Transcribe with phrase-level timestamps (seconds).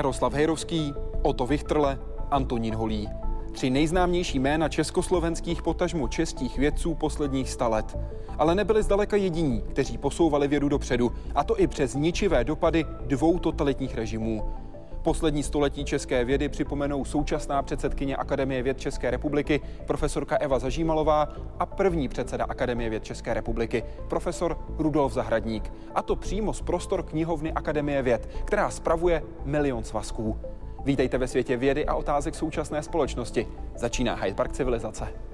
[0.00, 1.98] Jaroslav Hejrovský, Oto Vichtrle,
[2.30, 3.08] Antonín Holí.
[3.52, 7.98] Tři nejznámější jména československých potažmo českých vědců posledních sta let.
[8.38, 13.38] Ale nebyli zdaleka jediní, kteří posouvali vědu dopředu, a to i přes ničivé dopady dvou
[13.38, 14.42] totalitních režimů.
[15.02, 21.28] Poslední století české vědy připomenou současná předsedkyně Akademie věd České republiky, profesorka Eva Zažímalová
[21.58, 25.72] a první předseda Akademie věd České republiky, profesor Rudolf Zahradník.
[25.94, 30.38] A to přímo z prostor knihovny Akademie věd, která spravuje milion svazků.
[30.84, 33.46] Vítejte ve světě vědy a otázek současné společnosti.
[33.76, 35.29] Začíná Hyde Park civilizace.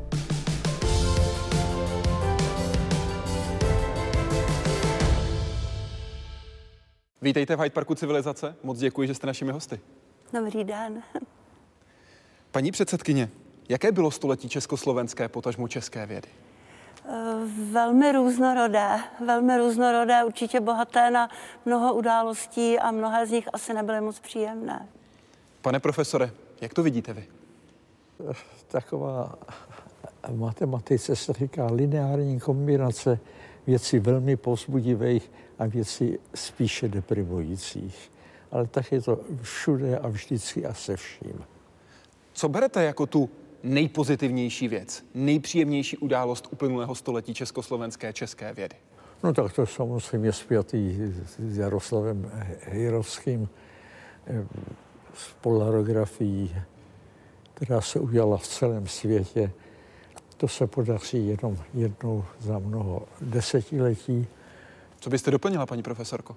[7.27, 8.57] Vítejte v Hyde Parku civilizace.
[8.63, 9.81] Moc děkuji, že jste našimi hosty.
[10.33, 11.03] Dobrý den.
[12.51, 13.31] Paní předsedkyně,
[13.69, 16.29] jaké bylo století československé potažmo české vědy?
[17.05, 17.13] Eh,
[17.73, 18.89] velmi různorodé,
[19.27, 21.31] velmi různorodé, určitě bohaté na
[21.65, 24.89] mnoho událostí a mnohé z nich asi nebyly moc příjemné.
[25.63, 27.25] Pane profesore, jak to vidíte vy?
[28.69, 29.39] Taková
[30.29, 33.19] v matematice se říká lineární kombinace
[33.67, 38.13] věcí velmi povzbudivých a věcí spíše deprimujících.
[38.51, 41.45] Ale tak je to všude a vždycky a se vším.
[42.33, 43.31] Co berete jako tu
[43.63, 48.77] nejpozitivnější věc, nejpříjemnější událost uplynulého století československé české vědy?
[49.23, 52.31] No tak to samozřejmě zpětý s Jaroslavem
[52.63, 53.49] Hejrovským
[55.15, 56.55] s polarografií,
[57.55, 59.51] která se udělala v celém světě.
[60.37, 64.27] To se podaří jenom jednou za mnoho desetiletí.
[65.01, 66.37] Co byste doplnila, paní profesorko?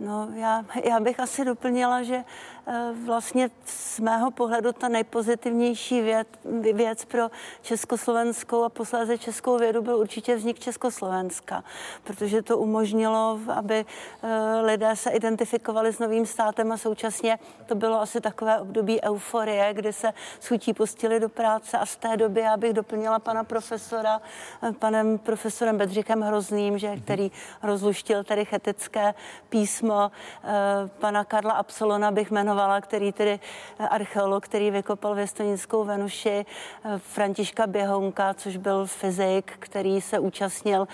[0.00, 2.24] No, já, já bych asi doplnila, že
[2.66, 6.28] eh, vlastně z mého pohledu ta nejpozitivnější věc,
[6.72, 7.30] věc pro
[7.62, 11.64] československou a posléze českou vědu byl určitě vznik Československa,
[12.04, 13.84] protože to umožnilo, aby
[14.22, 19.74] eh, lidé se identifikovali s novým státem a současně to bylo asi takové období euforie,
[19.74, 24.20] kdy se schutí pustili do práce a z té doby já bych doplnila pana profesora,
[24.62, 27.30] eh, panem profesorem Bedřikem Hrozným, že, který
[27.62, 29.14] rozluštil tedy chetické
[29.48, 30.10] písmo písmo
[30.44, 33.40] eh, pana Karla Absolona bych jmenovala, který tedy
[33.78, 36.46] eh, archeolog, který vykopal věstonickou Venuši,
[36.84, 40.88] eh, Františka Běhounka, což byl fyzik, který se účastnil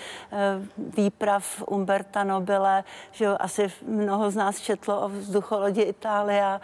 [0.77, 6.61] výprav Umberta Nobile, že asi mnoho z nás četlo o vzducholodi Itália.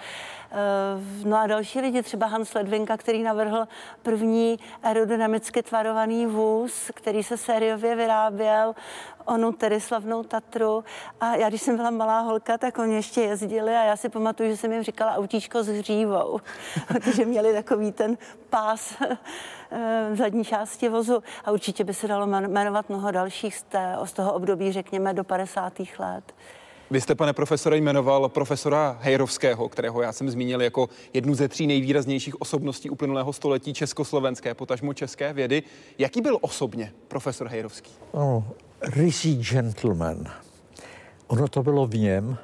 [1.25, 3.67] No a další lidi, třeba Hans Ledvinka, který navrhl
[4.01, 8.75] první aerodynamicky tvarovaný vůz, který se sériově vyráběl
[9.29, 10.83] onu tedy slavnou Tatru.
[11.21, 14.49] A já, když jsem byla malá holka, tak oni ještě jezdili a já si pamatuju,
[14.49, 16.39] že jsem jim říkala autíčko s hřívou,
[16.87, 18.17] protože měli takový ten
[18.49, 19.17] pás v
[19.71, 21.23] eh, zadní části vozu.
[21.45, 25.23] A určitě by se dalo jmenovat mnoho dalších z, té, z toho období, řekněme, do
[25.23, 25.73] 50.
[25.99, 26.33] let.
[26.91, 31.67] Vy jste, pane profesore, jmenoval profesora Hejrovského, kterého já jsem zmínil jako jednu ze tří
[31.67, 35.63] nejvýraznějších osobností uplynulého století československé, potažmo české vědy.
[35.97, 37.91] Jaký byl osobně profesor Hejrovský?
[38.11, 38.43] Oh,
[38.81, 40.23] rysý gentleman.
[41.27, 42.37] Ono to bylo v něm,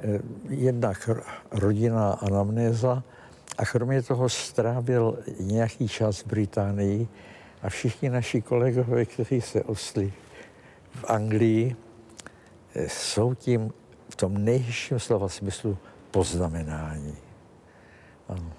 [0.00, 1.10] eh, jednak
[1.50, 3.02] rodina anamnéza
[3.58, 7.08] a kromě toho strávil nějaký čas v Británii
[7.62, 10.12] a všichni naši kolegové, kteří se osli
[10.90, 11.76] v Anglii,
[12.74, 13.72] jsou tím
[14.08, 15.78] v tom nejvyšším slova smyslu
[16.10, 17.16] poznamenání.
[18.28, 18.52] Ano.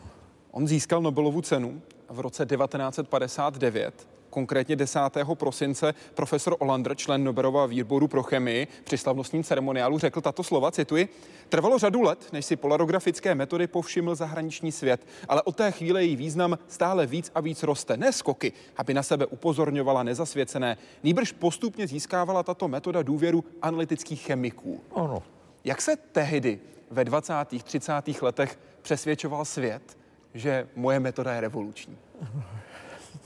[0.52, 5.00] On získal Nobelovu cenu v roce 1959 konkrétně 10.
[5.34, 11.10] prosince profesor Olander, člen Nobelova výboru pro chemii, při slavnostním ceremoniálu řekl tato slova, cituji,
[11.50, 16.16] trvalo řadu let, než si polarografické metody povšiml zahraniční svět, ale od té chvíle její
[16.16, 17.98] význam stále víc a víc roste.
[17.98, 24.82] Ne skoky, aby na sebe upozorňovala nezasvěcené, nýbrž postupně získávala tato metoda důvěru analytických chemiků.
[24.96, 25.24] Ano.
[25.64, 26.60] Jak se tehdy
[26.92, 27.34] ve 20.
[27.64, 27.94] 30.
[28.22, 29.98] letech přesvědčoval svět,
[30.34, 31.98] že moje metoda je revoluční?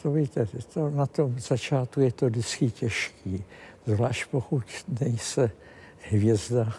[0.05, 3.43] To víte, to na tom začátku je to vždycky těžký,
[3.85, 4.63] zvlášť pokud
[4.99, 5.51] nejse
[6.09, 6.73] hvězda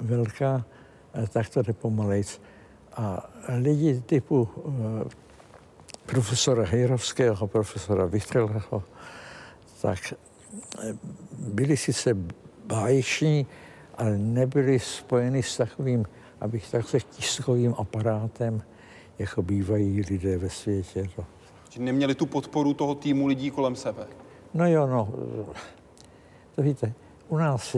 [0.00, 0.64] velká,
[1.28, 2.40] tak to jde pomalejc.
[2.96, 4.72] A lidi typu uh,
[6.06, 8.82] profesora Hejrovského, profesora Vychtreleho,
[9.80, 10.92] tak eh,
[11.38, 12.16] byli sice
[12.66, 13.46] báječní,
[13.94, 16.04] ale nebyli spojeni s takovým,
[16.40, 18.62] abych tak řekl, tiskovým aparátem,
[19.18, 21.08] jako bývají lidé ve světě.
[21.16, 21.43] To že
[21.78, 24.06] neměli tu podporu toho týmu lidí kolem sebe.
[24.54, 25.08] No jo, no.
[26.54, 26.92] To víte,
[27.28, 27.76] u nás,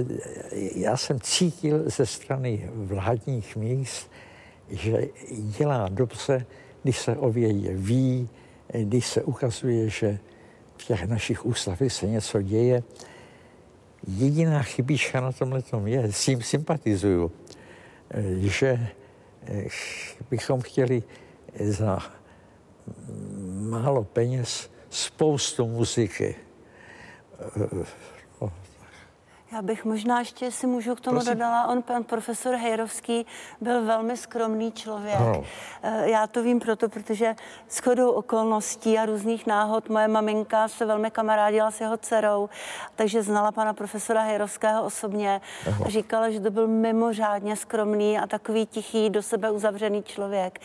[0.74, 4.10] já jsem cítil ze strany vládních míst,
[4.68, 5.08] že
[5.58, 6.46] dělá dobře,
[6.82, 8.28] když se o vědě ví,
[8.72, 10.18] když se ukazuje, že
[10.76, 12.82] v těch našich ústavech se něco děje.
[14.08, 17.32] Jediná chybička na tomhle tom je, s tím sympatizuju,
[18.36, 18.86] že
[20.30, 21.02] bychom chtěli
[21.60, 21.98] za
[23.70, 26.36] málo peněz spoustu muziky.
[29.52, 31.32] Já bych možná ještě, si můžu k tomu Prosím.
[31.32, 33.26] dodala, on, pan profesor Hejrovský,
[33.60, 35.18] byl velmi skromný člověk.
[35.20, 35.42] No.
[36.04, 37.34] Já to vím proto, protože
[37.68, 42.48] s chodou okolností a různých náhod moje maminka se velmi kamarádila s jeho dcerou,
[42.96, 45.84] takže znala pana profesora Hejrovského osobně Aha.
[45.86, 50.60] a říkala, že to byl mimořádně skromný a takový tichý, do sebe uzavřený člověk.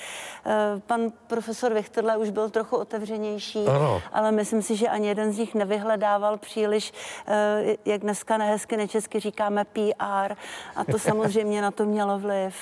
[0.45, 4.01] Eh, pan profesor Vichterle už byl trochu otevřenější, ano.
[4.13, 6.93] ale myslím si, že ani jeden z nich nevyhledával příliš,
[7.27, 10.33] eh, jak dneska nehezky nečesky říkáme PR
[10.75, 12.55] a to samozřejmě na to mělo vliv.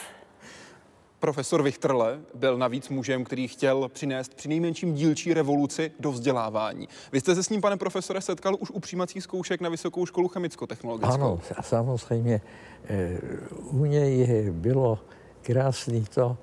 [1.20, 6.88] Profesor Vichtrle byl navíc mužem, který chtěl přinést při nejmenším dílčí revoluci do vzdělávání.
[7.12, 10.28] Vy jste se s ním, pane profesore, setkal už u přijímacích zkoušek na Vysokou školu
[10.28, 11.14] chemicko-technologickou.
[11.14, 12.42] Ano, samozřejmě.
[12.86, 13.18] Eh,
[13.72, 15.00] u něj bylo
[15.42, 16.38] krásný to,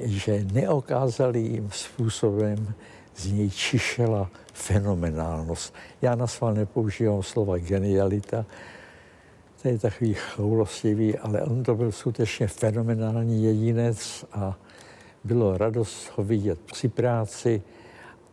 [0.00, 2.74] že neokázalým způsobem
[3.16, 5.74] z něj čišela fenomenálnost.
[6.02, 8.46] Já na svá nepoužívám slova genialita,
[9.62, 14.58] to je takový choulostivý, ale on to byl skutečně fenomenální jedinec a
[15.24, 17.62] bylo radost ho vidět při práci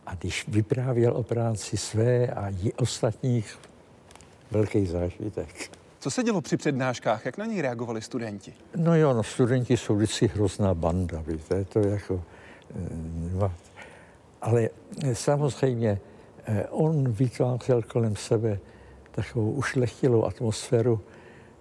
[0.06, 3.58] a když vyprávěl o práci své a jí ostatních,
[4.50, 5.70] velký zážitek.
[6.00, 7.26] Co se dělo při přednáškách?
[7.26, 8.54] Jak na něj reagovali studenti?
[8.76, 12.22] No jo, no studenti jsou vždycky hrozná banda, víte, to jako...
[13.44, 13.50] Eh,
[14.42, 14.68] ale
[15.12, 16.00] samozřejmě
[16.46, 18.58] eh, on vytvářel kolem sebe
[19.10, 21.00] takovou ušlechtilou atmosféru,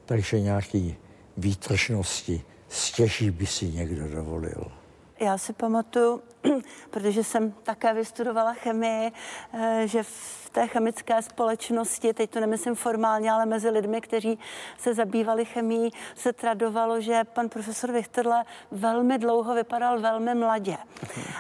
[0.07, 0.95] takže nějaký
[1.38, 4.71] výtržnosti stěží by si někdo dovolil.
[5.19, 6.21] Já si pamatuju,
[6.89, 9.12] protože jsem také vystudovala chemii,
[9.54, 14.39] eh, že v té chemické společnosti, teď to nemyslím formálně, ale mezi lidmi, kteří
[14.77, 20.77] se zabývali chemií, se tradovalo, že pan profesor Vichterle velmi dlouho vypadal velmi mladě.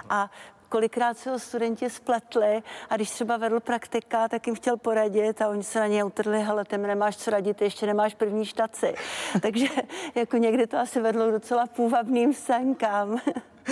[0.09, 0.31] A
[0.69, 5.49] kolikrát se ho studenti spletli a když třeba vedl praktika, tak jim chtěl poradit a
[5.49, 8.95] oni se na něj utrli, hele, ty nemáš co radit, ještě nemáš první štaci.
[9.41, 9.67] Takže
[10.15, 13.19] jako někdy to asi vedlo docela půvabným scénkám.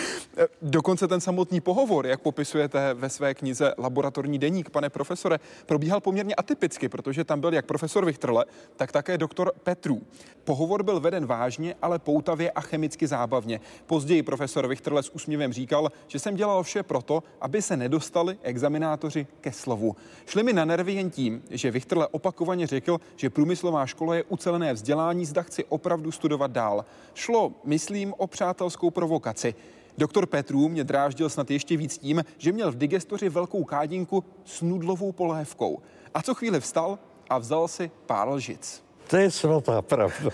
[0.61, 6.35] Dokonce ten samotný pohovor, jak popisujete ve své knize Laboratorní deník, pane profesore, probíhal poměrně
[6.35, 8.45] atypicky, protože tam byl jak profesor Vichtrle,
[8.75, 10.01] tak také doktor Petru.
[10.43, 13.59] Pohovor byl veden vážně, ale poutavě a chemicky zábavně.
[13.85, 19.27] Později profesor Vichtrle s úsměvem říkal, že jsem dělal vše proto, aby se nedostali examinátoři
[19.41, 19.95] ke slovu.
[20.25, 24.73] Šli mi na nervy jen tím, že Vichtrle opakovaně řekl, že průmyslová škola je ucelené
[24.73, 26.85] vzdělání, zda chci opravdu studovat dál.
[27.13, 29.55] Šlo, myslím, o přátelskou provokaci.
[29.97, 34.61] Doktor Petrů mě dráždil snad ještě víc tím, že měl v digestoři velkou kádinku s
[34.61, 35.81] nudlovou polévkou.
[36.13, 36.99] A co chvíli vstal
[37.29, 38.83] a vzal si pár lžic.
[39.07, 40.29] To je svatá pravda.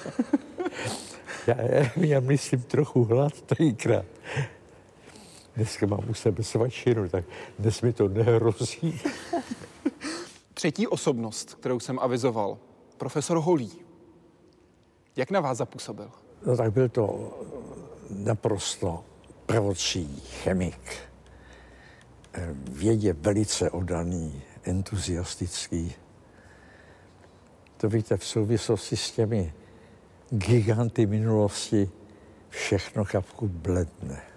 [1.48, 1.56] já,
[1.96, 4.06] já myslím trochu hlad tenkrát.
[5.56, 7.26] Dneska mám u sebe svačinu, tak
[7.60, 9.02] dnes mi to nehrozí.
[10.54, 12.58] Třetí osobnost, kterou jsem avizoval,
[12.98, 13.72] profesor Holý.
[15.16, 16.12] Jak na vás zapůsobil?
[16.46, 17.32] No tak byl to
[18.10, 19.04] naprosto
[19.52, 20.94] prvotřídní chemik,
[22.72, 25.94] vědě velice odaný, entuziastický.
[27.78, 29.54] To víte, v souvislosti s těmi
[30.30, 31.90] giganty minulosti
[32.50, 34.31] všechno kapku bledne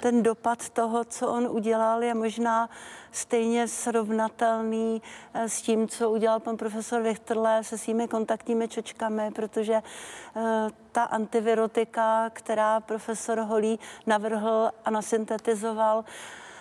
[0.00, 2.70] ten dopad toho, co on udělal, je možná
[3.12, 5.02] stejně srovnatelný
[5.34, 11.02] eh, s tím, co udělal pan profesor Vichterle se svými kontaktními čočkami, protože eh, ta
[11.02, 16.04] antivirotika, která profesor Holý navrhl a nasyntetizoval,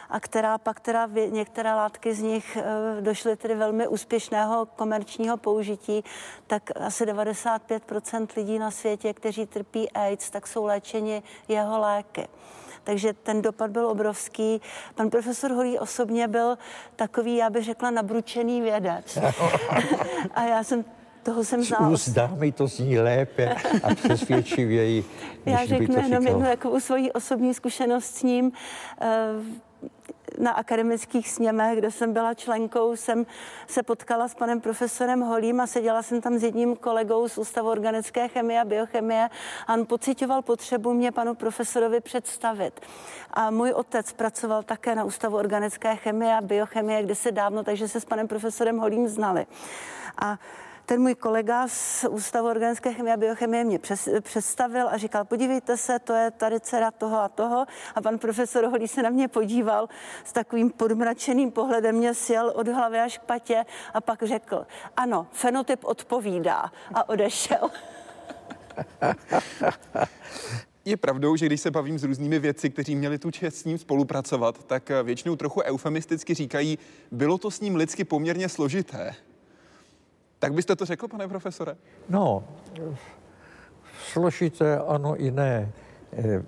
[0.10, 6.04] a která pak teda některé látky z nich eh, došly tedy velmi úspěšného komerčního použití,
[6.48, 12.28] tak asi 95% lidí na světě, kteří trpí AIDS, tak jsou léčeni jeho léky
[12.90, 14.62] takže ten dopad byl obrovský.
[14.96, 16.58] Pan profesor Holý osobně byl
[16.96, 19.18] takový, já bych řekla, nabručený vědec.
[20.34, 20.86] a já jsem
[21.24, 21.98] toho jsem znala.
[21.98, 25.06] Z dámy to zní lépe a přesvědčivěji.
[25.46, 28.52] Já řeknu jenom jednu takovou svoji osobní zkušenost s ním.
[30.40, 33.26] Na akademických sněmech, kde jsem byla členkou, jsem
[33.68, 37.70] se potkala s panem profesorem Holím a seděla jsem tam s jedním kolegou z Ústavu
[37.70, 39.30] organické chemie a biochemie
[39.68, 42.80] a on pocitoval potřebu mě panu profesorovi představit.
[43.34, 47.88] A můj otec pracoval také na Ústavu organické chemie a biochemie, kde se dávno, takže
[47.88, 49.46] se s panem profesorem Holím znali.
[50.22, 50.38] A
[50.90, 55.78] ten můj kolega z Ústavu organické chemie a biochemie mě přes, představil a říkal, podívejte
[55.78, 57.66] se, to je tady dcera toho a toho.
[57.96, 59.90] A pan profesor Holý se na mě podíval
[60.24, 64.68] s takovým podmračeným pohledem, mě sjel od hlavy až k patě a pak řekl,
[64.98, 67.70] ano, fenotyp odpovídá a odešel.
[70.86, 73.78] Je pravdou, že když se bavím s různými vědci, kteří měli tu čest s ním
[73.78, 76.78] spolupracovat, tak většinou trochu eufemisticky říkají,
[77.12, 79.16] bylo to s ním lidsky poměrně složité.
[80.40, 81.76] Tak byste to řekl, pane profesore?
[82.10, 82.44] No,
[84.12, 85.72] složité ano i ne.
[86.14, 86.44] Eh,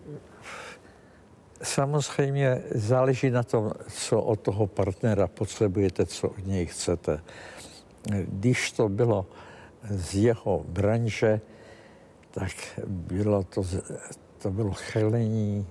[1.64, 7.22] samozřejmě záleží na tom, co od toho partnera potřebujete, co od něj chcete.
[8.28, 9.26] Když to bylo
[9.90, 11.42] z jeho branže,
[12.32, 12.52] tak
[12.88, 13.64] bylo to,
[14.38, 15.68] to bylo chelení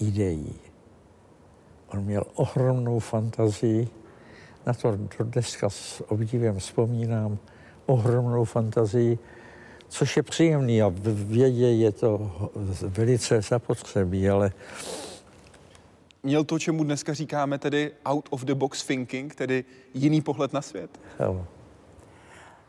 [0.00, 0.54] ideí.
[1.88, 3.88] On měl ohromnou fantazii,
[4.66, 7.38] na to do dneska s obdivem vzpomínám,
[7.86, 9.18] ohromnou fantazii,
[9.88, 12.32] což je příjemný a v vědě je to
[12.82, 14.52] velice zapotřebí, ale
[16.22, 20.62] Měl to, čemu dneska říkáme tedy out of the box thinking, tedy jiný pohled na
[20.62, 21.00] svět?
[21.18, 21.46] Ano.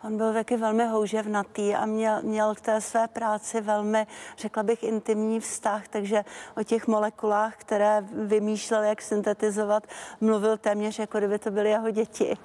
[0.08, 4.84] On byl taky velmi houževnatý a měl, měl k té své práci velmi, řekla bych,
[4.84, 6.26] intimní vztah, takže
[6.58, 9.88] o těch molekulách, které vymýšlel, jak syntetizovat,
[10.22, 12.38] mluvil téměř, jako kdyby to byly jeho děti.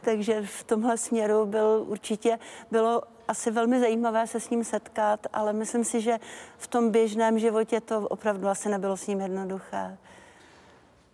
[0.00, 2.38] Takže v tomhle směru byl určitě,
[2.70, 6.18] bylo asi velmi zajímavé se s ním setkat, ale myslím si, že
[6.58, 9.96] v tom běžném životě to opravdu asi nebylo s ním jednoduché.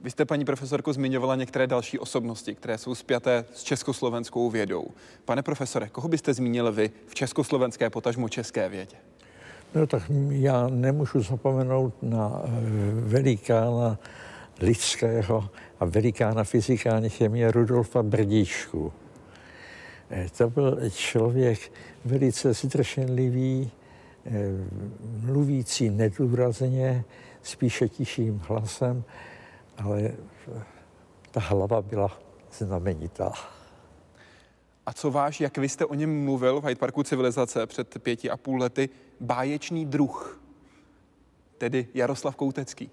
[0.07, 4.87] Vy jste, paní profesorko, zmiňovala některé další osobnosti, které jsou spjaté s československou vědou.
[5.25, 8.97] Pane profesore, koho byste zmínil vy v československé potažmu české vědě?
[9.75, 12.49] No tak já nemůžu zapomenout na eh,
[12.95, 13.99] velikána
[14.61, 15.49] lidského
[15.81, 18.93] a velikána fyzikální chemie Rudolfa Brdíčku.
[20.11, 21.73] Eh, to byl člověk
[22.05, 23.71] velice zdrženlivý,
[24.27, 24.31] eh,
[25.21, 27.05] mluvící nedůrazně,
[27.43, 29.05] spíše tiším hlasem,
[29.85, 30.13] ale
[31.31, 32.19] ta hlava byla
[32.53, 33.33] znamenitá.
[34.87, 38.31] A co váš, jak vy jste o něm mluvil v Hyde Parku civilizace před pěti
[38.31, 38.89] a půl lety,
[39.21, 40.41] báječný druh,
[41.59, 42.91] tedy Jaroslav Koutecký?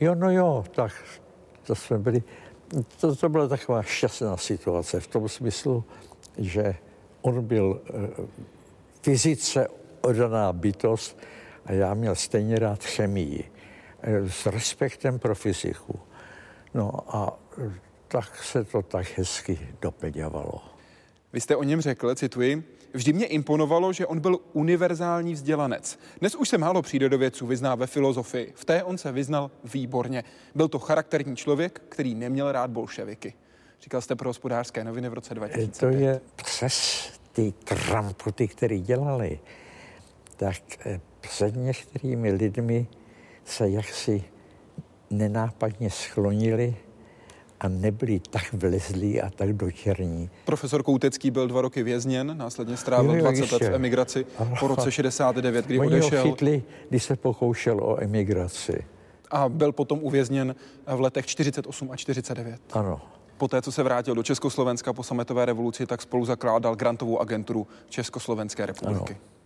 [0.00, 0.92] Jo, no jo, tak
[1.62, 2.22] to jsme byli,
[3.00, 5.84] to, to byla taková šťastná situace v tom smyslu,
[6.38, 6.74] že
[7.22, 7.92] on byl e,
[9.02, 9.68] fyzice
[10.00, 11.18] oddaná bytost
[11.66, 13.50] a já měl stejně rád chemii.
[14.08, 16.00] Eh, s respektem pro fyziku.
[16.74, 17.72] No a eh,
[18.08, 20.62] tak se to tak hezky doplňovalo.
[21.32, 25.98] Vy jste o něm řekl, cituji, Vždy mě imponovalo, že on byl univerzální vzdělanec.
[26.20, 28.52] Dnes už se málo přírodovědců vyzná ve filozofii.
[28.56, 30.24] V té on se vyznal výborně.
[30.54, 33.34] Byl to charakterní člověk, který neměl rád bolševiky.
[33.82, 35.86] Říkal jste pro hospodářské noviny v roce 2005.
[35.86, 39.40] Eh, to je přes ty tramputy, které dělali,
[40.36, 40.62] tak
[41.20, 42.86] před některými lidmi
[43.48, 44.24] se jaksi
[45.10, 46.76] nenápadně sklonili
[47.60, 50.30] a nebyli tak vlezlí a tak dočerní.
[50.44, 54.54] Profesor Koutecký byl dva roky vězněn, následně strávil jo, jo, 20 let v emigraci ano.
[54.60, 56.18] po roce 69, kdy Oni odešel.
[56.18, 58.84] Ho chytli, když se pokoušel o emigraci.
[59.30, 60.54] A byl potom uvězněn
[60.86, 62.60] v letech 48 a 49.
[62.72, 63.00] Ano.
[63.38, 68.66] Poté, co se vrátil do Československa po sametové revoluci, tak spolu zakládal grantovou agenturu Československé
[68.66, 69.12] republiky.
[69.12, 69.37] Ano.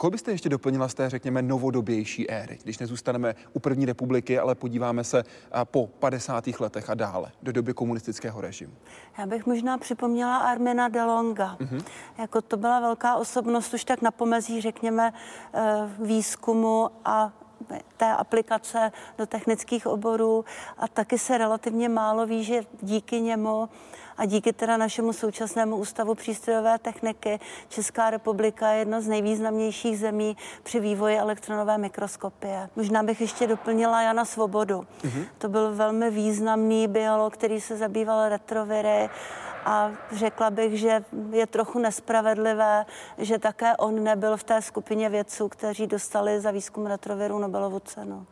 [0.00, 4.54] Koho byste ještě doplnila z té, řekněme, novodobější éry, když nezůstaneme u první republiky, ale
[4.54, 5.24] podíváme se
[5.64, 6.46] po 50.
[6.60, 8.72] letech a dále, do doby komunistického režimu?
[9.18, 11.56] Já bych možná připomněla Armina Delonga.
[11.60, 11.84] Mm-hmm.
[12.18, 15.12] Jako to byla velká osobnost už tak na pomezí, řekněme,
[15.54, 15.60] eh,
[15.98, 17.32] výzkumu a
[17.96, 20.44] té aplikace do technických oborů
[20.78, 23.68] a taky se relativně málo ví, že díky němu
[24.20, 30.36] a díky teda našemu současnému ústavu přístrojové techniky Česká republika je jedna z nejvýznamnějších zemí
[30.62, 32.68] při vývoji elektronové mikroskopie.
[32.76, 34.80] Možná bych ještě doplnila Jana Svobodu.
[35.02, 35.24] Mm-hmm.
[35.38, 39.08] To byl velmi významný biolog, který se zabýval retroviry
[39.64, 42.86] a řekla bych, že je trochu nespravedlivé,
[43.18, 48.26] že také on nebyl v té skupině vědců, kteří dostali za výzkum retroviru Nobelovu cenu.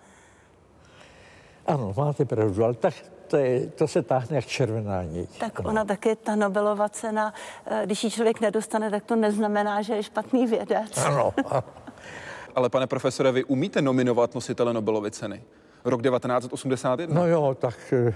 [1.67, 2.95] Ano, máte pravdu, ale tak
[3.29, 5.39] to, je, to se táhne jak červená niť.
[5.39, 7.35] Tak ona taky, ta Nobelova cena,
[7.67, 10.99] eh, když ji člověk nedostane, tak to neznamená, že je špatný vědec.
[11.05, 11.33] Ano.
[12.55, 15.43] Ale pane profesore, vy umíte nominovat nositele Nobelovy ceny?
[15.85, 17.15] Rok 1981?
[17.15, 18.15] No jo, tak eh,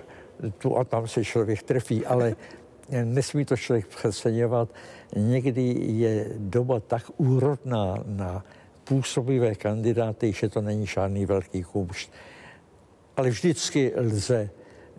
[0.58, 2.36] tu a tam se člověk trefí, ale
[3.04, 4.68] nesmí to člověk přeceňovat.
[5.16, 8.44] Někdy je doba tak úrodná na
[8.84, 12.12] působivé kandidáty, že to není žádný velký kumšt.
[13.16, 14.50] Ale vždycky lze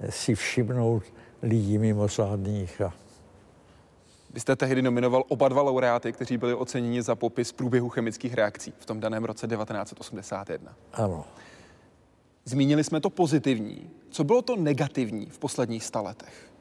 [0.10, 1.04] si všimnout
[1.42, 2.82] lidí mimořádných.
[2.82, 2.94] A...
[4.34, 8.74] Vy jste tehdy nominoval oba dva laureáty, kteří byli oceněni za popis průběhu chemických reakcí
[8.80, 10.76] v tom daném roce 1981.
[10.94, 11.26] Ano.
[12.46, 13.90] Zmínili jsme to pozitivní.
[14.10, 16.53] Co bylo to negativní v posledních sta letech?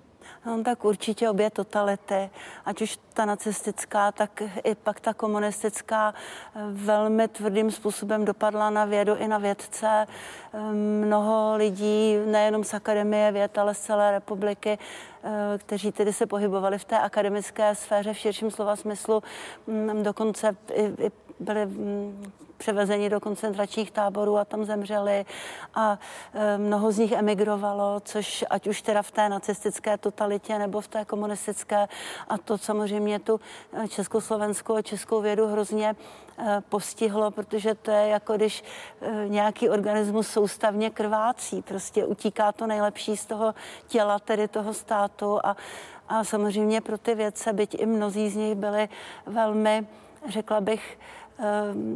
[0.46, 2.30] No, tak určitě obě totality,
[2.64, 6.14] ať už ta nacistická, tak i pak ta komunistická
[6.70, 10.06] velmi tvrdým způsobem dopadla na vědu i na vědce.
[11.04, 14.78] Mnoho lidí, nejenom z Akademie věd, ale z celé republiky,
[15.58, 19.22] kteří tedy se pohybovali v té akademické sféře v širším slova smyslu,
[19.66, 21.10] mm, dokonce i, i
[21.42, 22.32] byli mm,
[22.62, 25.26] převezeni do koncentračních táborů a tam zemřeli.
[25.74, 25.98] A
[26.34, 30.88] e, mnoho z nich emigrovalo, což ať už teda v té nacistické totalitě nebo v
[30.88, 31.88] té komunistické.
[32.28, 33.40] A to samozřejmě tu
[33.72, 35.96] e, československou a českou vědu hrozně
[36.38, 38.64] e, postihlo, protože to je jako když
[39.28, 43.54] nějaký organismus soustavně krvácí, prostě utíká to nejlepší z toho
[43.86, 45.40] těla, tedy toho státu.
[45.46, 45.56] A,
[46.08, 48.88] a samozřejmě pro ty vědce, byť i mnozí z nich byli
[49.26, 49.86] velmi,
[50.28, 50.98] řekla bych,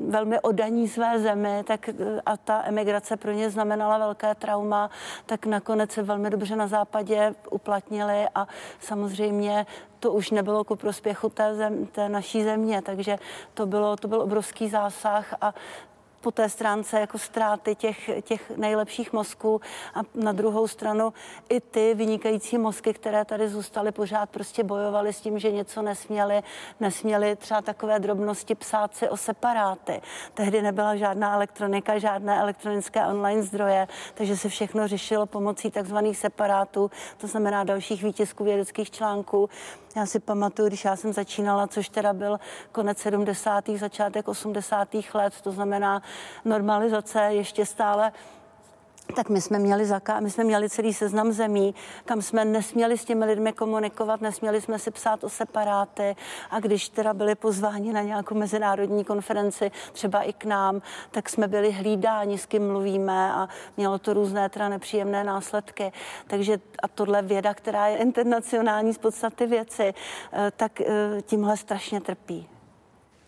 [0.09, 1.95] velmi odaní své zemi, tak eh,
[2.26, 4.90] a ta emigrace pro ně znamenala velké trauma,
[5.26, 8.47] tak nakonec se velmi dobře na západě uplatnili a
[8.81, 9.66] samozřejmě
[10.00, 13.19] to už nebylo ku prospěchu té, zem, té naší země, takže
[13.55, 15.55] to, bylo, to byl obrovský zásah a
[16.26, 19.61] po té stránce jako ztráty těch, těch nejlepších mozků
[19.95, 21.12] a na druhou stranu
[21.49, 26.42] i ty vynikající mozky, které tady zůstaly, pořád prostě bojovali s tím, že něco nesměli,
[26.80, 30.00] nesměli třeba takové drobnosti psát si o separáty.
[30.35, 36.90] Tehdy nebyla žádná elektronika, žádné elektronické online zdroje, takže se všechno řešilo pomocí takzvaných separátů,
[37.16, 39.49] to znamená dalších výtisků vědeckých článků.
[39.97, 42.40] Já si pamatuju, když já jsem začínala, což teda byl
[42.73, 43.68] konec 70.
[43.68, 44.88] začátek 80.
[45.14, 46.02] let, to znamená
[46.44, 48.12] normalizace ještě stále
[49.14, 53.04] tak my jsme měli zaká- my jsme měli celý seznam zemí, kam jsme nesměli s
[53.04, 56.16] těmi lidmi komunikovat, nesměli jsme si psát o separáty
[56.50, 61.48] a když teda byli pozváni na nějakou mezinárodní konferenci, třeba i k nám, tak jsme
[61.48, 65.92] byli hlídáni, s kým mluvíme a mělo to různé teda nepříjemné následky.
[66.26, 69.94] Takže a tohle věda, která je internacionální z podstaty věci,
[70.33, 70.87] eh, tak eh,
[71.22, 72.48] tímhle strašně trpí.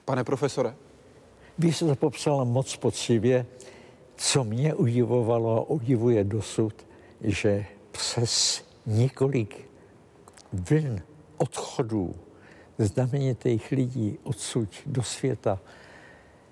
[0.04, 0.87] Pane profesore.
[1.58, 3.46] Vy jste to popsala moc poctivě
[4.18, 6.86] co mě udivovalo a udivuje dosud,
[7.20, 9.70] že přes několik
[10.52, 11.00] vln
[11.36, 12.14] odchodů
[12.78, 15.58] znamenitých lidí odsud do světa,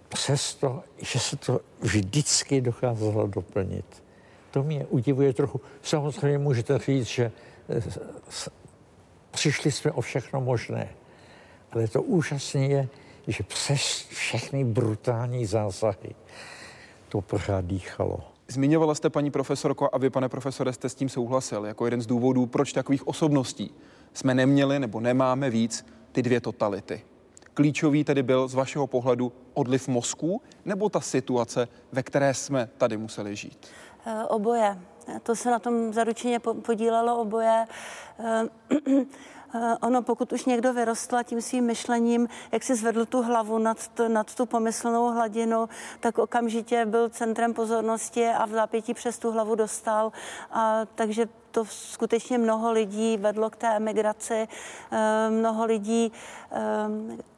[0.08, 4.02] přesto, že se to vždycky dokázalo doplnit.
[4.50, 5.60] To mě udivuje trochu.
[5.82, 7.32] Samozřejmě můžete říct, že
[7.68, 7.82] eh,
[9.30, 10.88] přišli jsme o všechno možné.
[11.72, 12.88] Ale to úžasné je,
[13.26, 16.14] že přes všechny brutální zásahy
[17.08, 18.20] to pořád dýchalo.
[18.48, 22.06] Zmiňovala jste, paní profesorko, a vy, pane profesore, jste s tím souhlasil jako jeden z
[22.06, 23.74] důvodů, proč takových osobností
[24.14, 27.04] jsme neměli nebo nemáme víc ty dvě totality.
[27.54, 32.96] Klíčový tedy byl z vašeho pohledu odliv mozku nebo ta situace, ve které jsme tady
[32.96, 33.66] museli žít?
[34.06, 34.78] E, oboje.
[35.22, 37.64] To se na tom zaručeně podílelo oboje.
[39.54, 43.88] Eh, ono, pokud už někdo vyrostl tím svým myšlením, jak si zvedl tu hlavu nad,
[43.88, 45.68] to, nad tu pomyslnou hladinu,
[46.00, 50.12] tak okamžitě byl centrem pozornosti a v zápětí přes tu hlavu dostal.
[50.50, 54.48] A, takže to skutečně mnoho lidí vedlo k té emigraci.
[54.92, 56.12] Eh, mnoho lidí
[56.52, 56.58] eh,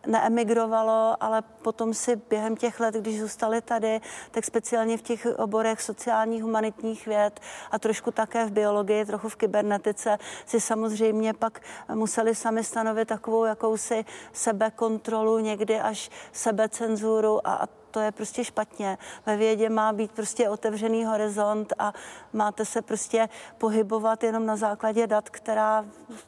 [0.06, 4.00] neemigrovalo, ale potom si během těch let, když zůstali tady,
[4.30, 9.36] tak speciálně v těch oborech sociálních, humanitních věd a trošku také v biologii, trochu v
[9.36, 11.60] kybernetice, si samozřejmě pak
[11.94, 18.98] museli sami stanovit takovou jakousi sebekontrolu, někdy až sebecenzuru a, a to je prostě špatně.
[19.26, 21.92] Ve vědě má být prostě otevřený horizont a
[22.32, 25.84] máte se prostě pohybovat jenom na základě dat, která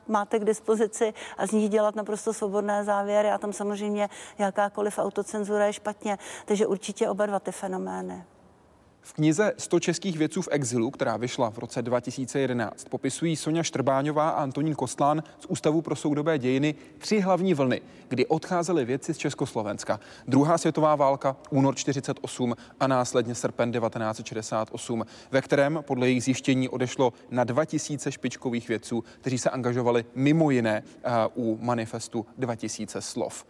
[0.08, 5.66] máte k dispozici a z nich dělat naprosto svobodné závěry a tam samozřejmě jakákoliv autocenzura
[5.66, 6.18] je špatně.
[6.44, 8.24] Takže určitě oba dva ty fenomény.
[9.02, 14.30] V knize 100 českých vědců v exilu, která vyšla v roce 2011, popisují Sonja Štrbáňová
[14.30, 19.18] a Antonín Kostlán z Ústavu pro soudobé dějiny tři hlavní vlny, kdy odcházeli vědci z
[19.18, 20.00] Československa.
[20.28, 27.12] Druhá světová válka, únor 48 a následně srpen 1968, ve kterém podle jejich zjištění odešlo
[27.30, 30.82] na 2000 špičkových vědců, kteří se angažovali mimo jiné
[31.36, 33.46] uh, u manifestu 2000 slov.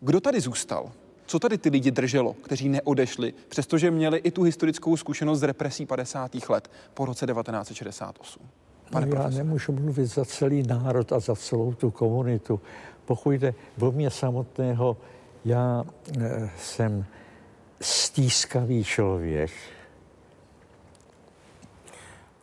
[0.00, 0.92] Kdo tady zůstal?
[1.26, 5.86] Co tady ty lidi drželo, kteří neodešli, přestože měli i tu historickou zkušenost z represí
[5.86, 6.30] 50.
[6.48, 8.42] let po roce 1968?
[8.90, 9.44] Pane no, já profesor.
[9.44, 12.60] nemůžu mluvit za celý národ a za celou tu komunitu.
[13.04, 14.96] Pokud jde o mě samotného,
[15.44, 15.84] já
[16.20, 17.04] e, jsem
[17.80, 19.50] stískavý člověk.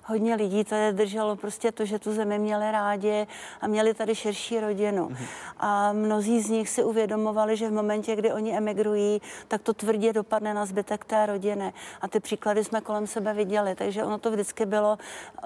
[0.06, 3.28] Hodně lidí to je drželo prostě to, že tu zemi měli rádi
[3.62, 5.10] a měli tady širší rodinu.
[5.10, 5.28] Mm-hmm.
[5.58, 10.14] A mnozí z nich si uvědomovali, že v momentě, kdy oni emigrují, tak to tvrdě
[10.14, 11.74] dopadne na zbytek té rodiny.
[12.02, 14.98] A ty příklady jsme kolem sebe viděli, takže ono to vždycky bylo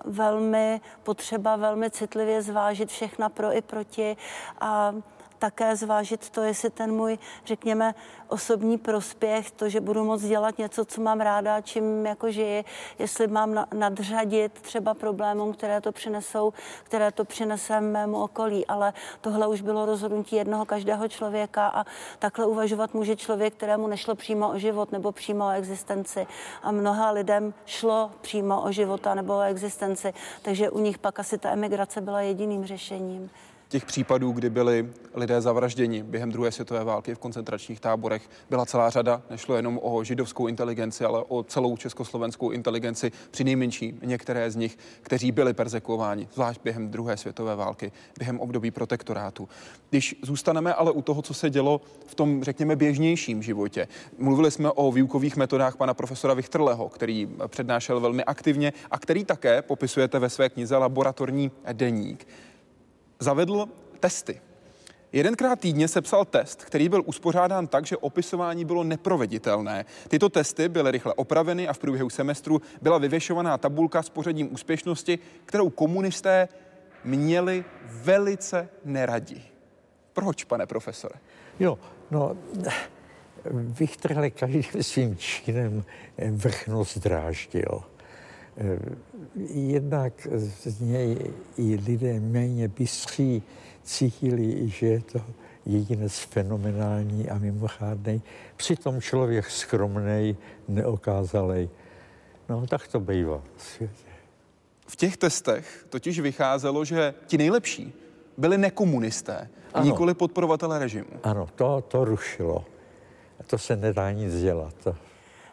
[0.06, 4.18] velmi potřeba, velmi citlivě zvážit všechna pro i proti
[4.62, 4.94] a
[5.40, 7.96] také zvážit to, jestli ten můj, řekněme,
[8.28, 12.66] osobní prospěch, to, že budu moct dělat něco, co mám ráda, čím jako žiji,
[13.00, 18.66] jestli mám nadřadit třeba problémům, které to přinesou, které to přinese mému okolí.
[18.66, 21.86] Ale tohle už bylo rozhodnutí jednoho každého člověka a
[22.20, 26.28] takhle uvažovat může člověk, kterému nešlo přímo o život nebo přímo o existenci.
[26.64, 31.38] A mnoha lidem šlo přímo o života nebo o existenci, takže u nich pak asi
[31.38, 33.30] ta emigrace byla jediným řešením
[33.70, 38.90] těch případů, kdy byli lidé zavražděni během druhé světové války v koncentračních táborech, byla celá
[38.90, 39.22] řada.
[39.30, 44.78] Nešlo jenom o židovskou inteligenci, ale o celou československou inteligenci, při nejmenší některé z nich,
[45.02, 49.50] kteří byli persekuováni, zvlášť během druhé světové války, během období protektorátu.
[49.90, 53.88] Když zůstaneme ale u toho, co se dělo v tom, řekněme, běžnějším životě.
[54.18, 59.62] Mluvili jsme o výukových metodách pana profesora Vichtrleho, který přednášel velmi aktivně a který také
[59.62, 62.28] popisujete ve své knize Laboratorní deník
[63.20, 63.66] zavedl
[64.00, 64.42] testy.
[65.12, 69.86] Jedenkrát týdně se psal test, který byl uspořádán tak, že opisování bylo neproveditelné.
[70.08, 75.20] Tyto testy byly rychle opraveny a v průběhu semestru byla vyvěšovaná tabulka s pořadím úspěšnosti,
[75.46, 76.48] kterou komunisté
[77.04, 79.42] měli velice neradi.
[80.14, 81.16] Proč, pane profesore?
[81.60, 81.80] Jo,
[82.12, 82.38] no,
[83.52, 85.84] Vychtrle každým svým činem
[86.32, 87.84] vrchnost dráždil.
[89.50, 90.28] Jednak
[90.66, 93.44] z něj i lidé méně bystří
[93.84, 95.22] cítili, že je to
[95.66, 98.22] jedinec fenomenální a mimořádný.
[98.56, 101.70] Přitom člověk skromný, neokázalej.
[102.50, 104.08] No, tak to bývá v světě.
[104.88, 107.94] V těch testech totiž vycházelo, že ti nejlepší
[108.38, 109.86] byli nekomunisté, ano.
[109.86, 111.10] nikoli podporovatelé režimu.
[111.24, 112.66] Ano, to, to rušilo.
[113.48, 114.74] To se nedá nic dělat.
[114.84, 114.96] To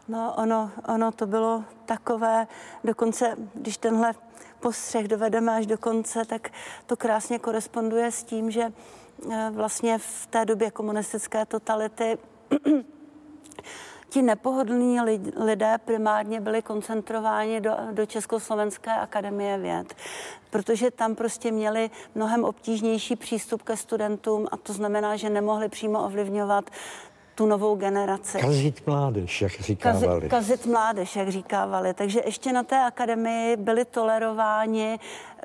[0.08, 2.46] No ono, ono to bylo takové,
[2.84, 4.14] dokonce, když tenhle
[4.60, 6.50] postřeh dovedeme až do konce, tak
[6.86, 8.72] to krásně koresponduje s tím, že
[9.32, 12.18] eh, vlastně v té době komunistické totality
[14.08, 15.00] ti nepohodlní
[15.36, 19.94] lidé primárně byli koncentrováni do, do Československé akademie věd,
[20.50, 26.04] protože tam prostě měli mnohem obtížnější přístup ke studentům a to znamená, že nemohli přímo
[26.04, 26.70] ovlivňovat
[27.34, 28.38] tu novou generaci.
[28.38, 30.06] Kazit mládež, jak říkávali.
[30.06, 31.94] Kazit, kazit mládež, jak říkávali.
[31.94, 34.98] Takže ještě na té akademii byli tolerováni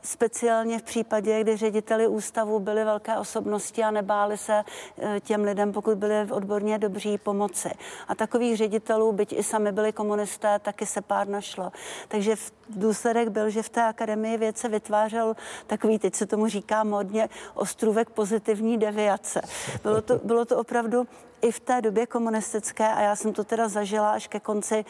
[0.04, 4.64] speciálně v případě, kdy řediteli ústavu byly velké osobnosti a nebáli se
[4.98, 7.70] eh, těm lidem, pokud byli odborně dobří, pomoci.
[8.08, 11.72] A takových ředitelů, byť i sami byli komunisté, taky se pár našlo.
[12.08, 15.36] Takže v důsledek byl, že v té akademii věd se vytvářel
[15.68, 19.42] takový, teď se tomu říká modně, ostrůvek pozitivní deviace.
[19.84, 21.08] Bylo to, bylo to opravdu
[21.42, 24.86] i v té době komunistické, a já jsem to teda zažila až ke konci e,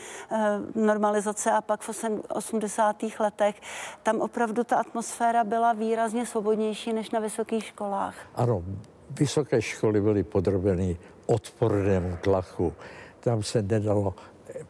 [0.76, 1.90] normalizace a pak v
[2.30, 2.96] 80.
[3.20, 3.56] letech,
[4.04, 8.16] tam opravdu ta atmosféra byla výrazně svobodnější než na vysokých školách.
[8.36, 8.64] Ano,
[9.10, 12.74] vysoké školy byly podrobeny odpornému tlaku.
[13.20, 14.14] Tam se nedalo,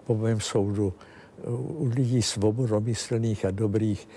[0.03, 0.93] po mém soudu,
[1.47, 4.07] u lidí svobodomyslných a dobrých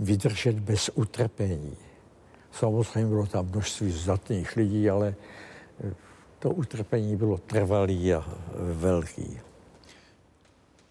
[0.00, 1.76] vydržet bez utrpení.
[2.52, 5.14] Samozřejmě bylo tam množství zdatných lidí, ale
[6.38, 8.24] to utrpení bylo trvalý a
[8.54, 9.40] velký.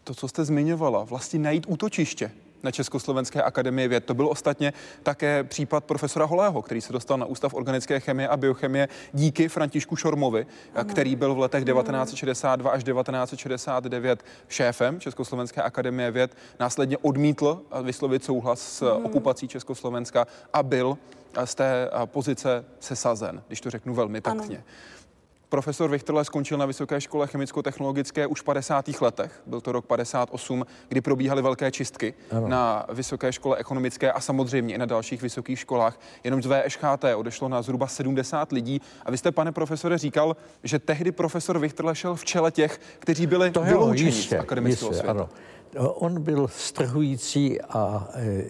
[0.03, 2.31] To, co jste zmiňovala, vlastně najít útočiště
[2.63, 4.05] na Československé akademii věd.
[4.05, 8.37] To byl ostatně také případ profesora Holého, který se dostal na Ústav organické chemie a
[8.37, 10.89] biochemie díky Františku Šormovi, ano.
[10.89, 16.35] který byl v letech 1962 až 1969 šéfem Československé akademie věd.
[16.59, 19.05] Následně odmítl vyslovit souhlas s hmm.
[19.05, 20.97] okupací Československa a byl
[21.45, 24.57] z té pozice sesazen, když to řeknu velmi taktně.
[24.57, 24.65] Ano.
[25.49, 29.01] Profesor Vichterle skončil na Vysoké škole chemicko-technologické už v 50.
[29.01, 29.41] letech.
[29.45, 32.47] Byl to rok 58, kdy probíhaly velké čistky ano.
[32.47, 35.99] na Vysoké škole ekonomické a samozřejmě i na dalších vysokých školách.
[36.23, 38.81] Jenom z VŠHT odešlo na zhruba 70 lidí.
[39.05, 43.27] A vy jste, pane profesore, říkal, že tehdy profesor Vichterle šel v čele těch, kteří
[43.27, 45.29] byli to vyloučeni z akademického jistě, světa.
[45.75, 45.93] Ano.
[45.93, 48.43] On byl strhující a e,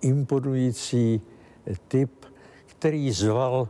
[0.00, 1.20] imponující
[1.88, 2.26] typ,
[2.66, 3.68] který zval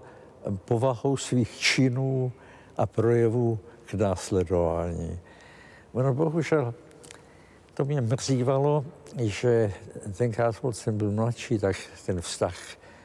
[0.65, 2.33] povahou svých činů
[2.77, 5.19] a projevů k následování.
[5.93, 6.75] Ono bohužel
[7.75, 8.85] to mě mrzívalo,
[9.19, 9.73] že
[10.17, 12.55] tenkrát, když jsem byl mladší, tak ten vztah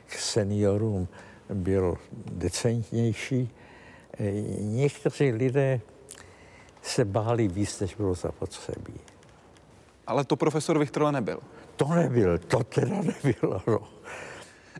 [0.07, 1.07] k seniorům
[1.53, 1.97] byl
[2.31, 3.49] decentnější.
[4.59, 5.81] Někteří lidé
[6.81, 8.99] se báli víc, než bylo zapotřebí.
[10.07, 11.39] Ale to profesor Vichterle nebyl.
[11.75, 13.61] to nebyl, to teda nebylo.
[13.67, 13.79] No.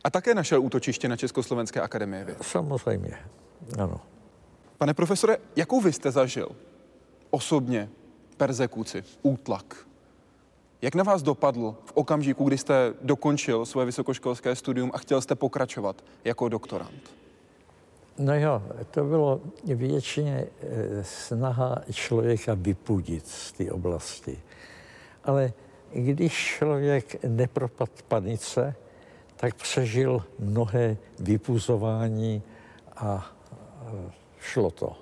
[0.04, 2.42] A také našel útočiště na Československé akademie věd.
[2.42, 3.18] Samozřejmě,
[3.78, 4.00] ano.
[4.80, 6.48] Pane profesore, jakou vy jste zažil
[7.30, 7.88] osobně
[8.36, 9.86] persekuci, útlak?
[10.82, 15.34] Jak na vás dopadl v okamžiku, kdy jste dokončil svoje vysokoškolské studium a chtěl jste
[15.34, 17.10] pokračovat jako doktorant?
[18.18, 24.40] No jo, to bylo většině eh, snaha člověka vypudit z té oblasti.
[25.24, 25.52] Ale
[25.92, 28.74] když člověk nepropad panice,
[29.36, 32.42] tak přežil mnohé vypuzování
[32.96, 33.30] a
[34.40, 34.96] šlo to.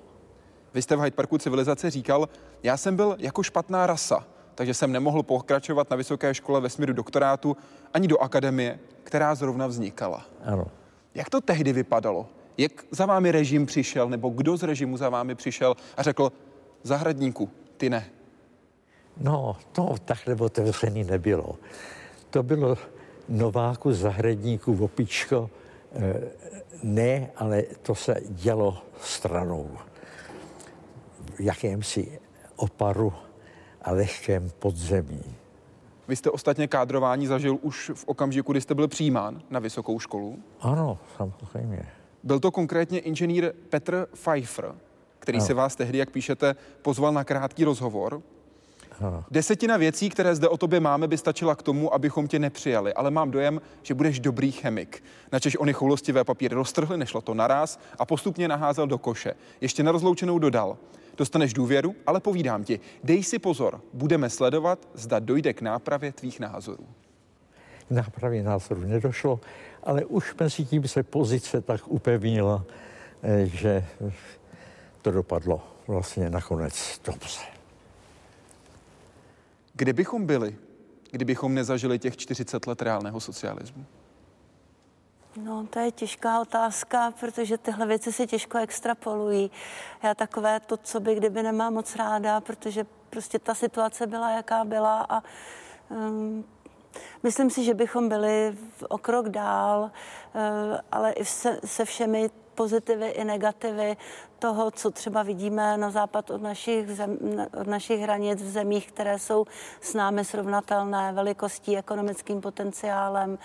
[0.73, 2.29] Vy jste v Hyde Parku civilizace říkal,
[2.63, 6.93] já jsem byl jako špatná rasa, takže jsem nemohl pokračovat na vysoké škole ve směru
[6.93, 7.57] doktorátu
[7.93, 10.25] ani do akademie, která zrovna vznikala.
[10.45, 10.67] Ano.
[11.15, 12.27] Jak to tehdy vypadalo?
[12.57, 16.31] Jak za vámi režim přišel, nebo kdo z režimu za vámi přišel a řekl,
[16.83, 18.09] zahradníku, ty ne?
[19.17, 21.55] No, to takhle otevřený nebylo.
[22.29, 22.77] To bylo
[23.29, 25.68] Nováku, zahradníků, opičko, eh,
[26.83, 29.77] ne, ale to se dělo stranou.
[31.35, 32.19] V jakémsi
[32.55, 33.13] oparu
[33.81, 35.23] a lehkém podzemí.
[36.07, 40.39] Vy jste ostatně kádrování zažil už v okamžiku, kdy jste byl přijímán na vysokou školu?
[40.61, 41.85] Ano, samozřejmě.
[42.23, 44.75] Byl to konkrétně inženýr Petr Pfeiffer,
[45.19, 45.47] který ano.
[45.47, 48.21] se vás tehdy, jak píšete, pozval na krátký rozhovor.
[49.31, 53.11] Desetina věcí, které zde o tobě máme, by stačila k tomu, abychom tě nepřijali, ale
[53.11, 55.03] mám dojem, že budeš dobrý chemik.
[55.31, 59.33] Načež ony choulostivé papíry roztrhly, nešlo to naraz a postupně naházel do koše.
[59.61, 60.77] Ještě na rozloučenou dodal.
[61.17, 66.39] Dostaneš důvěru, ale povídám ti, dej si pozor, budeme sledovat, zda dojde k nápravě tvých
[66.39, 66.87] názorů.
[67.87, 69.39] K nápravě názorů nedošlo,
[69.83, 72.63] ale už mezi tím se pozice tak upevnila,
[73.23, 73.85] eh, že
[75.01, 77.58] to dopadlo vlastně nakonec dobře.
[79.79, 80.55] Kde bychom byli,
[81.11, 83.85] kdybychom nezažili těch 40 let reálného socialismu?
[85.43, 89.51] No, to je těžká otázka, protože tyhle věci se těžko extrapolují.
[90.03, 94.65] Já takové to, co by kdyby nemám moc ráda, protože prostě ta situace byla, jaká
[94.65, 95.23] byla a
[95.89, 96.45] um,
[97.23, 98.57] myslím si, že bychom byli
[98.89, 100.41] o krok dál, uh,
[100.91, 103.97] ale i se, se všemi pozitivy i negativy
[104.39, 107.17] toho, co třeba vidíme na západ od našich, zem,
[107.61, 109.45] od našich hranic v zemích, které jsou
[109.81, 113.39] s námi srovnatelné velikostí, ekonomickým potenciálem,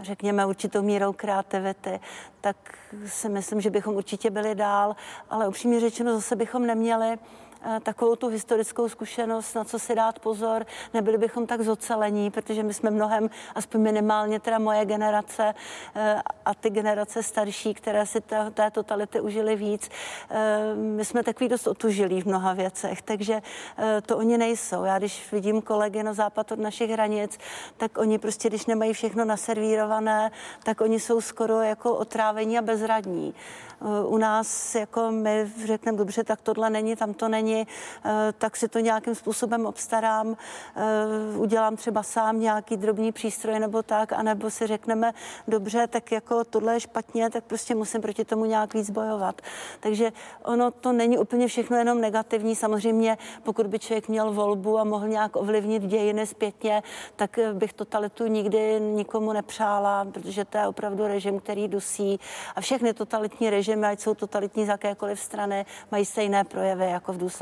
[0.00, 2.00] řekněme, určitou mírou kreativity,
[2.40, 2.56] tak
[3.06, 4.96] si myslím, že bychom určitě byli dál,
[5.30, 7.18] ale upřímně řečeno zase bychom neměli
[7.82, 10.66] takovou tu historickou zkušenost, na co si dát pozor.
[10.94, 15.54] Nebyli bychom tak zocelení, protože my jsme mnohem, aspoň minimálně teda moje generace
[15.94, 19.90] eh, a ty generace starší, které si té, té totality užili víc,
[20.30, 23.42] eh, my jsme takový dost otužilí v mnoha věcech, takže
[24.06, 24.84] to oni nejsou.
[24.84, 27.38] Já když vidím kolegy na západ od našich hranic,
[27.76, 30.30] tak oni prostě, když nemají všechno naservírované,
[30.62, 33.34] tak oni jsou skoro jako otrávení a bezradní.
[34.06, 38.68] U nás jako my řekneme, dobře, tak tohle není, tam to není, eh, tak si
[38.68, 40.36] to nějakým způsobem obstarám,
[40.76, 45.12] eh, udělám třeba sám nějaký drobný přístroj nebo tak, anebo si řekneme,
[45.48, 49.40] dobře, tak jako tohle je špatně, tak prostě musím proti tomu nějak víc bojovat.
[49.80, 50.12] Takže
[50.44, 52.56] ono to není úplně všechno jenom negativní.
[52.56, 56.82] Samozřejmě, pokud by člověk měl volbu a mohl nějak ovlivnit dějiny zpětně,
[57.16, 62.20] tak bych totalitu nikdy nikomu nepřála, protože to je opravdu režim, který dusí
[62.56, 67.12] a všechny totalitní režimy režimy, ať jsou totalitní z jakékoliv strany, mají stejné projevy jako
[67.12, 67.39] v důsledku.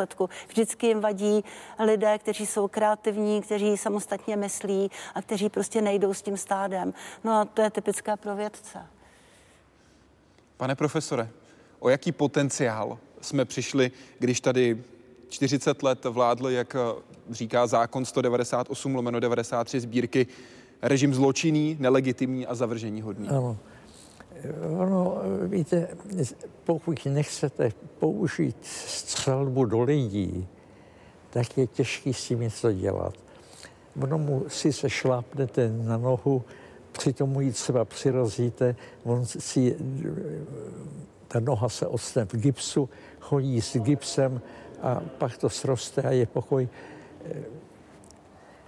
[0.49, 1.45] Vždycky jim vadí
[1.79, 6.95] lidé, kteří jsou kreativní, kteří samostatně myslí a kteří prostě nejdou s tím stádem.
[7.25, 8.79] No a to je typické pro vědce.
[10.57, 11.29] Pane profesore,
[11.79, 14.83] o jaký potenciál jsme přišli, když tady
[15.29, 16.77] 40 let vládl, jak
[17.31, 20.27] říká zákon 198 lomeno 93 sbírky,
[20.83, 23.29] režim zločinný, nelegitimní a zavržení hodný.
[23.29, 23.57] Ano.
[24.79, 25.89] Ono, víte,
[26.65, 30.49] pokud nechcete použít střelbu do lidí,
[31.31, 33.15] tak je těžký s tím něco dělat.
[34.03, 36.45] Ono mu si se šlápnete na nohu,
[36.93, 39.77] přitom mu ji třeba přirazíte, on si,
[41.29, 42.89] ta noha se odstane v gipsu,
[43.21, 44.41] chodí s gipsem
[44.83, 46.69] a pak to sroste a je pokoj.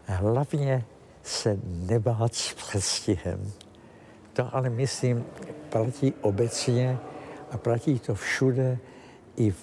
[0.05, 0.85] Hlavně
[1.23, 3.53] se nebát s přestihem.
[4.41, 5.25] To ale myslím
[5.69, 6.99] platí obecně
[7.51, 8.79] a platí to všude
[9.37, 9.55] i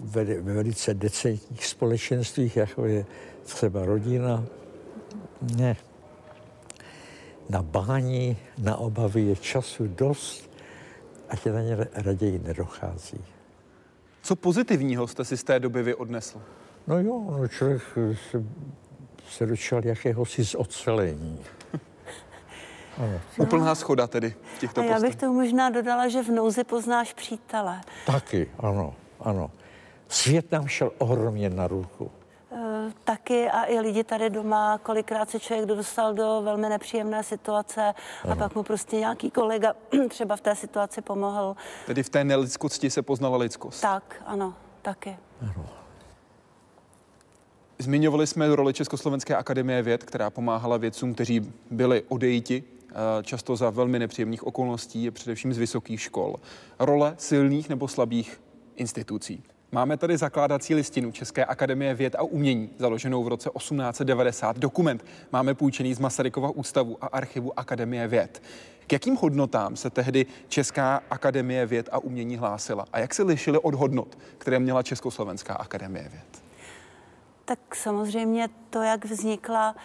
[0.00, 3.06] ve, ve velice decentních společenstvích, jako je
[3.42, 4.44] třeba rodina.
[5.56, 5.76] Ne.
[7.48, 10.50] Na bání, na obavy je času dost
[11.28, 13.24] a tě na ně raději nedochází.
[14.22, 16.42] Co pozitivního jste si z té doby vy odnesl?
[16.86, 17.82] No jo, no člověk
[18.30, 18.44] se
[19.30, 21.38] se dočkal jakéhosi zocelení.
[23.00, 23.20] Ano.
[23.38, 27.12] Úplná schoda tedy v těchto A já bych to možná dodala, že v nouzi poznáš
[27.12, 27.80] přítele.
[28.06, 29.50] Taky, ano, ano.
[30.08, 32.10] Svět nám šel ohromně na ruku.
[32.52, 37.94] E, taky a i lidi tady doma, kolikrát se člověk dostal do velmi nepříjemné situace
[38.24, 38.32] ano.
[38.32, 39.74] a pak mu prostě nějaký kolega
[40.08, 41.56] třeba v té situaci pomohl.
[41.86, 43.80] Tedy v té nelidskosti se poznala lidskost.
[43.80, 45.16] Tak, ano, taky.
[45.42, 45.66] Ano.
[47.78, 52.79] Zmiňovali jsme roli Československé akademie věd, která pomáhala vědcům, kteří byli odejiti Eh,
[53.22, 56.36] často za velmi nepříjemných okolností, především z vysokých škol.
[56.78, 58.40] Role silných nebo slabých
[58.76, 59.42] institucí.
[59.72, 64.58] Máme tady zakládací listinu České akademie věd a umění, založenou v roce 1890.
[64.58, 68.42] Dokument máme půjčený z Masarykova ústavu a archivu Akademie věd.
[68.86, 73.58] K jakým hodnotám se tehdy Česká akademie věd a umění hlásila a jak se lišily
[73.58, 76.42] od hodnot, které měla Československá akademie věd?
[77.44, 79.76] Tak samozřejmě to, jak vznikla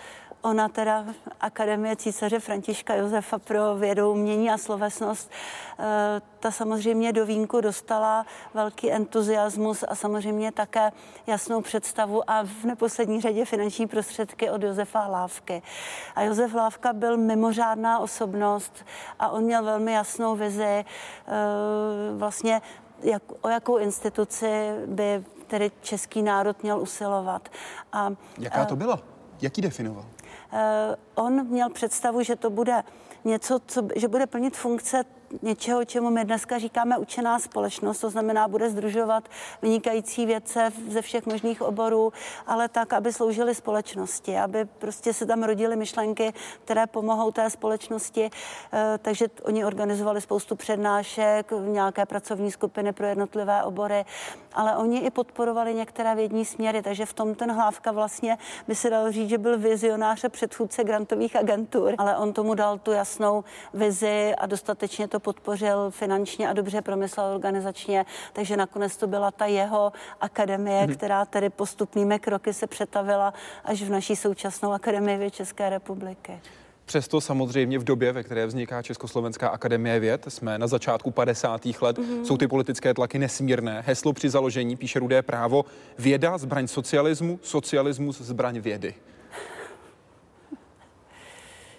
[0.45, 1.05] Ona teda
[1.41, 5.31] Akademie císaře Františka Josefa pro vědu, umění a slovesnost,
[5.79, 10.91] eh, ta samozřejmě do vínku dostala velký entuziasmus a samozřejmě také
[11.27, 15.61] jasnou představu a v neposlední řadě finanční prostředky od Josefa Lávky.
[16.15, 18.85] A Josef Lávka byl mimořádná osobnost
[19.19, 20.85] a on měl velmi jasnou vizi eh,
[22.17, 22.61] vlastně
[23.01, 27.49] jak, o jakou instituci by tedy český národ měl usilovat.
[27.93, 28.99] A, Jaká to eh, byla?
[29.41, 30.05] Jaký definoval?
[30.53, 32.83] Eh, on měl představu, že to bude
[33.23, 35.03] něco, co, že bude plnit funkce
[35.41, 39.29] něčeho, čemu my dneska říkáme učená společnost, to znamená, bude združovat
[39.61, 42.13] vynikající vědce ze všech možných oborů,
[42.47, 46.33] ale tak, aby sloužily společnosti, aby prostě se tam rodily myšlenky,
[46.63, 48.29] které pomohou té společnosti.
[48.73, 54.05] Eh, takže oni organizovali spoustu přednášek, nějaké pracovní skupiny pro jednotlivé obory,
[54.53, 58.89] ale oni i podporovali některé vědní směry, takže v tom ten Hlávka vlastně by se
[58.89, 63.43] dalo říct, že byl vizionář a předchůdce grantových agentur, ale on tomu dal tu jasnou
[63.73, 69.45] vizi a dostatečně to podpořil finančně a dobře promyslel organizačně, takže nakonec to byla ta
[69.45, 70.93] jeho akademie, hmm.
[70.95, 73.33] která tedy postupnými kroky se přetavila
[73.63, 76.39] až v naší současnou akademii České republiky.
[76.85, 81.65] Přesto samozřejmě v době, ve které vzniká Československá akademie věd, jsme na začátku 50.
[81.65, 82.23] let, mm-hmm.
[82.23, 83.83] jsou ty politické tlaky nesmírné.
[83.85, 85.65] Heslo při založení píše Rudé právo
[85.97, 88.93] věda, zbraň socialismu, socialismus, zbraň vědy.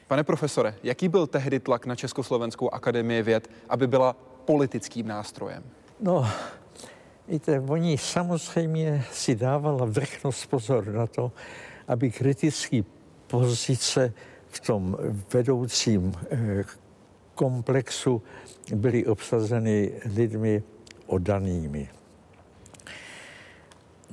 [0.09, 5.63] Pane profesore, jaký byl tehdy tlak na Československou akademii věd, aby byla politickým nástrojem?
[6.01, 6.29] No,
[7.29, 11.33] víte, oni samozřejmě si dávala vrchnost pozor na to,
[11.89, 12.83] aby kritické
[13.27, 14.13] pozice
[14.49, 14.97] v tom
[15.33, 16.65] vedoucím eh,
[17.35, 18.23] komplexu
[18.75, 20.63] byly obsazeny lidmi
[21.07, 21.89] odanými.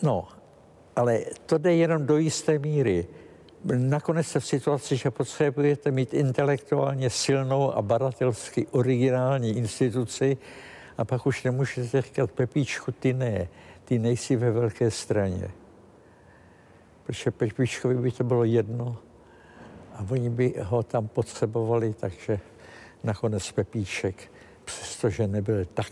[0.01, 0.27] No,
[0.95, 3.07] ale to jde jenom do jisté míry
[3.63, 10.37] nakonec jste v situaci, že potřebujete mít intelektuálně silnou a baratelsky originální instituci
[10.97, 13.47] a pak už nemůžete říkat Pepíčku, ty ne,
[13.85, 15.51] ty nejsi ve velké straně.
[17.03, 18.97] Protože Pepíčkovi by to bylo jedno
[19.93, 22.39] a oni by ho tam potřebovali, takže
[23.03, 24.31] nakonec Pepíček,
[24.65, 25.91] přestože nebyl tak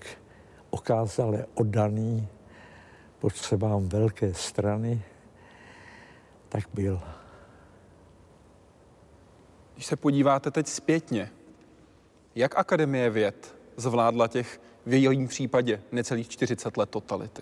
[0.70, 2.28] okázale oddaný
[3.20, 5.02] potřebám velké strany,
[6.50, 7.02] tak byl.
[9.82, 11.32] Když se podíváte teď zpětně,
[12.36, 17.42] jak Akademie věd zvládla těch v jejím případě necelých 40 let totality?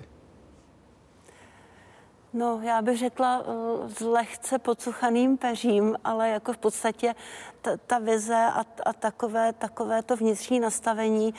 [2.33, 3.43] No, já bych řekla
[3.87, 7.15] s lehce pocuchaným peřím, ale jako v podstatě
[7.61, 11.33] ta, ta vize a, a takové, takové to vnitřní nastavení,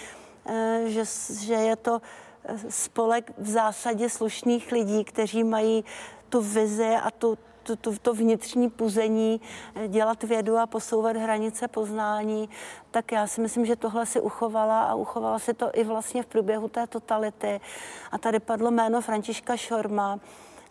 [0.44, 0.54] uh,
[0.86, 1.04] že,
[1.40, 2.02] že je to
[2.44, 5.84] eh, spolek v zásadě slušných lidí, kteří mají
[6.28, 7.38] tu vizi a tu,
[7.76, 9.40] to, to, to vnitřní puzení,
[9.74, 12.48] eh, dělat vědu a posouvat hranice poznání,
[12.90, 16.26] tak já si myslím, že tohle si uchovala a uchovala si to i vlastně v
[16.26, 17.60] průběhu té totality.
[18.12, 20.18] A tady padlo jméno Františka Šorma.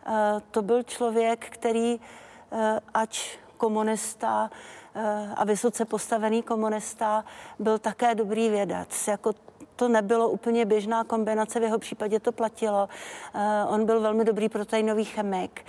[0.06, 0.12] Eh,
[0.52, 2.00] to byl člověk, který
[2.52, 4.50] eh, ač komunista
[5.36, 7.26] a vysoce postavený komunista,
[7.60, 9.08] byl také dobrý vědec.
[9.08, 9.34] Jako
[9.76, 12.90] to nebylo úplně běžná kombinace, v jeho případě to platilo.
[13.70, 15.66] On byl velmi dobrý proteinový chemik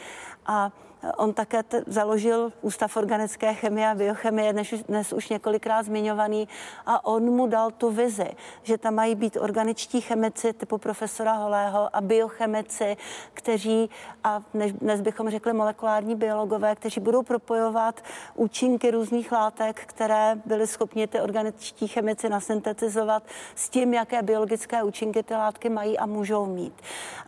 [0.46, 0.70] a
[1.16, 6.48] On také t- založil Ústav organické chemie a biochemie, dnes, dnes už několikrát zmiňovaný,
[6.86, 8.30] a on mu dal tu vizi,
[8.62, 12.96] že tam mají být organičtí chemici typu profesora Holého a biochemici,
[13.34, 13.90] kteří,
[14.24, 14.42] a
[14.80, 18.00] dnes bychom řekli molekulární biologové, kteří budou propojovat
[18.34, 23.22] účinky různých látek, které byly schopni ty organičtí chemici nasyntetizovat
[23.54, 26.74] s tím, jaké biologické účinky ty látky mají a můžou mít.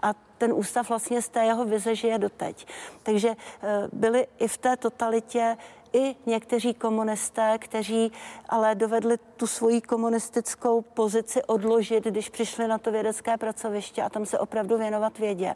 [0.03, 2.67] A ten ústav vlastně z té jeho vize žije doteď.
[3.03, 5.57] Takže eh, byli i v té totalitě
[5.93, 8.13] i někteří komunisté, kteří
[8.49, 14.27] ale dovedli tu svoji komunistickou pozici odložit, když přišli na to vědecké pracoviště a tam
[14.27, 15.55] se opravdu věnovat vědě.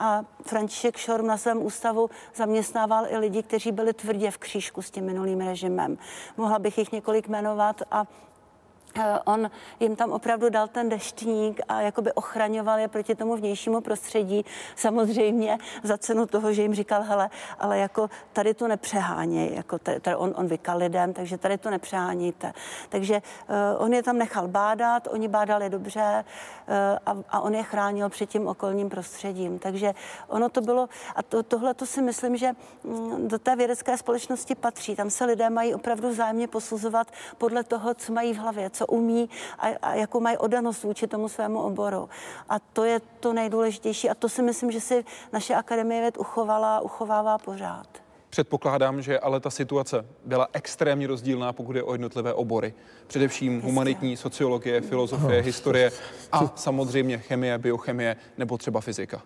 [0.00, 4.90] A František Šorm na svém ústavu zaměstnával i lidi, kteří byli tvrdě v křížku s
[4.90, 5.98] tím minulým režimem.
[6.36, 8.04] Mohla bych jich několik jmenovat a
[9.24, 14.44] on jim tam opravdu dal ten deštník a jakoby ochraňoval je proti tomu vnějšímu prostředí.
[14.76, 20.00] Samozřejmě za cenu toho, že jim říkal, hele, ale jako tady to nepřeháněj, jako tady,
[20.00, 22.52] tady on, on vykal lidem, takže tady to nepřeháníte.
[22.88, 26.24] Takže uh, on je tam nechal bádat, oni bádali dobře
[26.68, 26.74] uh,
[27.06, 29.58] a, a on je chránil před tím okolním prostředím.
[29.58, 29.94] Takže
[30.28, 32.52] ono to bylo, a to, tohle to si myslím, že
[32.84, 34.96] mm, do té vědecké společnosti patří.
[34.96, 39.30] Tam se lidé mají opravdu vzájemně posuzovat podle toho, co mají v hlavě, co umí
[39.58, 42.08] a, a jakou mají odanost vůči tomu svému oboru.
[42.48, 46.80] A to je to nejdůležitější a to si myslím, že si naše Akademie věd uchovala,
[46.80, 47.86] uchovává pořád.
[48.30, 52.74] Předpokládám, že ale ta situace byla extrémně rozdílná, pokud je o jednotlivé obory.
[53.06, 55.44] Především humanitní, sociologie, filozofie, no.
[55.44, 55.90] historie
[56.32, 59.22] a samozřejmě chemie, biochemie nebo třeba fyzika.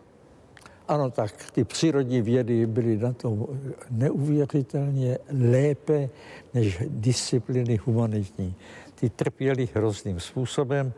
[0.88, 3.46] Ano, tak ty přírodní vědy byly na tom
[3.90, 5.18] neuvěřitelně
[5.50, 6.08] lépe
[6.54, 8.54] než disciplíny humanitní
[9.02, 10.92] ty trpěli hrozným způsobem.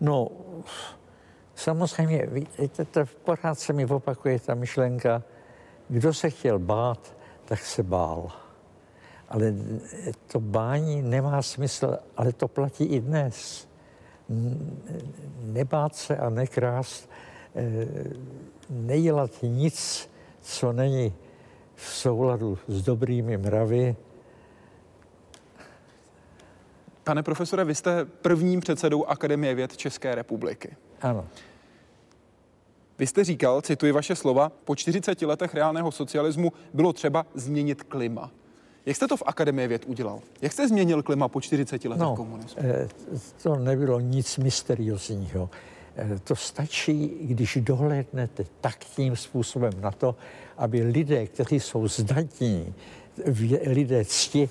[0.00, 0.28] No,
[1.54, 5.22] samozřejmě, víte, to pořád se mi opakuje ta myšlenka,
[5.88, 8.32] kdo se chtěl bát, tak se bál.
[9.28, 9.54] Ale
[10.26, 13.68] to bání nemá smysl, ale to platí i dnes.
[15.42, 17.10] Nebát se a nekrást,
[17.54, 17.86] eh,
[18.70, 20.08] nedělat nic,
[20.40, 21.12] co není
[21.74, 23.96] v souladu s dobrými mravy,
[27.04, 30.76] Pane profesore, vy jste prvním předsedou Akademie věd České republiky.
[31.00, 31.24] Ano.
[32.98, 38.30] Vy jste říkal, cituji vaše slova, po 40 letech reálného socialismu bylo třeba změnit klima.
[38.86, 40.20] Jak jste to v Akademii věd udělal?
[40.42, 42.62] Jak jste změnil klima po 40 letech no, komunismu?
[42.64, 42.88] Eh,
[43.42, 45.50] to nebylo nic mysteriózního.
[45.96, 50.16] Eh, to stačí, když dohlédnete tak tím způsobem na to,
[50.56, 52.74] aby lidé, kteří jsou zdatní,
[53.66, 54.50] lidé cti,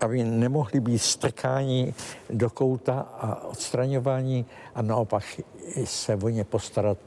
[0.00, 1.94] aby nemohli být strkáni
[2.30, 5.40] do kouta a odstraňování a naopak
[5.84, 6.98] se o ně postarat,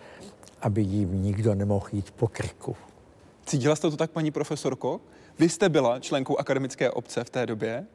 [0.61, 2.75] aby jim nikdo nemohl jít po krku.
[3.45, 5.01] Cítila jste to tak, paní profesorko?
[5.39, 7.85] Vy jste byla členkou akademické obce v té době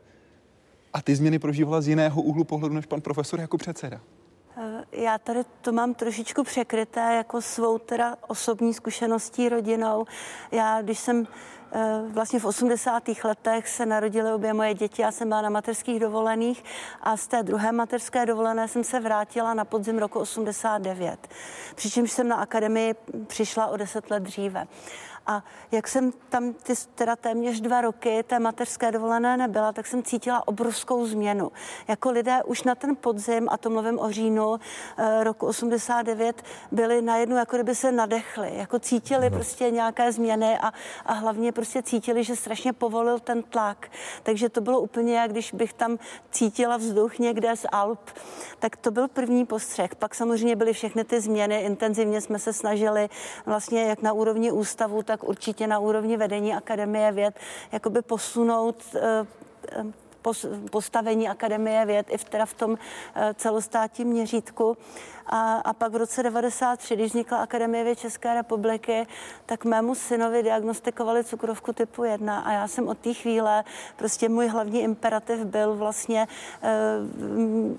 [0.92, 4.01] a ty změny prožívala z jiného úhlu pohledu než pan profesor jako předseda.
[4.57, 10.04] Eh, já tady to mám trošičku překryté jako svou teda osobní zkušeností rodinou.
[10.52, 11.26] Já, když jsem
[11.72, 13.24] Eh, vlastně v 80.
[13.24, 16.64] letech se narodily obě moje děti, já jsem byla na mateřských dovolených
[17.00, 21.28] a z té druhé mateřské dovolené jsem se vrátila na podzim roku 89.
[21.74, 22.94] Přičemž jsem na akademii
[23.26, 24.66] přišla o deset let dříve.
[25.27, 30.03] A jak jsem tam ty, teda téměř dva roky té mateřské dovolené nebyla, tak jsem
[30.03, 31.53] cítila obrovskou změnu.
[31.89, 34.57] Jako lidé už na ten podzim, a to mluvím o říjnu
[34.97, 39.37] e, roku 89, byli najednou, jako kdyby se nadechli, jako cítili no.
[39.37, 40.72] prostě nějaké změny a,
[41.07, 43.91] a hlavně prostě cítili, že strašně povolil ten tlak.
[44.22, 45.99] Takže to bylo úplně, jak když bych tam
[46.31, 48.11] cítila vzduch někde z Alp.
[48.59, 49.95] Tak to byl první postřeh.
[49.95, 53.09] Pak samozřejmě byly všechny ty změny, intenzivně jsme se snažili
[53.47, 57.35] vlastně jak na úrovni ústavu, tak tak určitě na úrovni vedení Akademie věd
[57.73, 59.27] jakoby posunout eh,
[60.71, 62.79] postavení Akademie věd i v, teda v tom
[63.14, 64.77] eh, celostátním měřítku.
[65.29, 69.07] A, a pak v roce 93, když vznikla Akademie věd České republiky,
[69.47, 73.64] tak mému synovi diagnostikovali cukrovku typu 1 a já jsem od té chvíle,
[73.97, 76.29] prostě můj hlavní imperativ byl vlastně
[76.62, 76.70] e,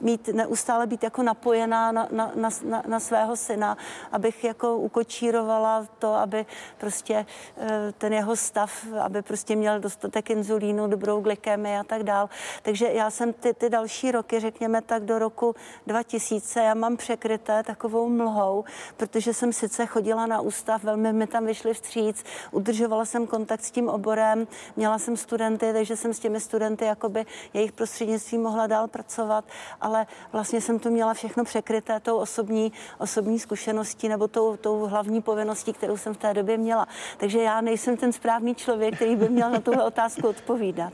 [0.01, 3.77] mít neustále být jako napojená na, na, na, na, na svého syna,
[4.11, 6.45] abych jako ukočírovala to, aby
[6.77, 7.25] prostě
[7.57, 8.71] e, ten jeho stav,
[9.01, 12.29] aby prostě měl dostatek inzulínu, dobrou glykemii a tak dál.
[12.61, 15.55] Takže já jsem ty, ty další roky, řekněme tak do roku
[15.87, 16.97] 2000, já mám
[17.37, 18.63] překryté takovou mlhou,
[18.97, 23.71] protože jsem sice chodila na ústav, velmi mi tam vyšli vstříc, udržovala jsem kontakt s
[23.71, 28.87] tím oborem, měla jsem studenty, takže jsem s těmi studenty jakoby jejich prostřednictvím mohla dál
[28.87, 29.45] pracovat,
[29.81, 35.21] ale vlastně jsem to měla všechno překryté tou osobní, osobní zkušeností nebo tou, tou hlavní
[35.21, 36.87] povinností, kterou jsem v té době měla.
[37.17, 40.93] Takže já nejsem ten správný člověk, který by měl na tuhle otázku odpovídat.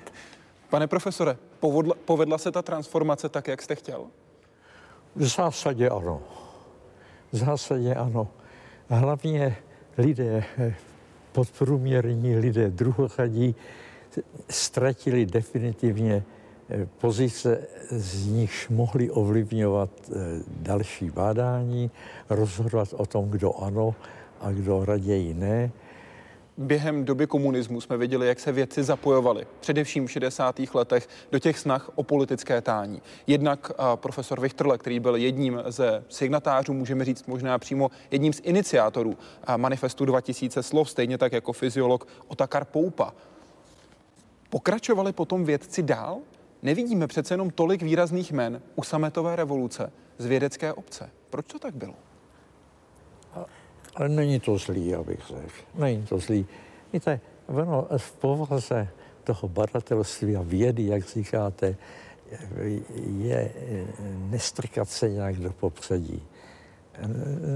[0.70, 4.08] Pane profesore, povedla, povedla se ta transformace tak, jak jste chtěl?
[5.16, 6.22] V zásadě ano.
[7.32, 8.28] V zásadě ano.
[8.89, 9.55] Hlavně
[9.97, 10.43] lidé,
[11.32, 13.55] podprůměrní lidé druhochadí
[14.49, 16.24] ztratili definitivně
[16.97, 19.89] pozice, z nichž mohli ovlivňovat
[20.47, 21.91] další bádání,
[22.30, 23.95] rozhodovat o tom, kdo ano
[24.41, 25.72] a kdo raději ne
[26.58, 30.60] během doby komunismu jsme viděli, jak se vědci zapojovali, především v 60.
[30.74, 33.01] letech, do těch snah o politické tání.
[33.28, 39.18] Jednak profesor Vichterle, který byl jedním ze signatářů, můžeme říct možná přímo jedním z iniciátorů
[39.58, 43.14] manifestu 2000 slov, stejně tak jako fyziolog Otakar Poupa.
[44.49, 46.18] Pokračovali potom vědci dál?
[46.62, 51.10] Nevidíme přece jenom tolik výrazných men u sametové revoluce z vědecké obce.
[51.30, 51.93] Proč to tak bylo?
[53.96, 55.54] Ale není to zlý, abych řekl.
[55.76, 56.46] Není to zlý.
[56.94, 58.88] Víte, ono v povaze
[59.24, 61.76] toho badatelství a vědy, jak říkáte,
[63.20, 63.52] je
[64.30, 66.24] nestrkat se nějak do popředí.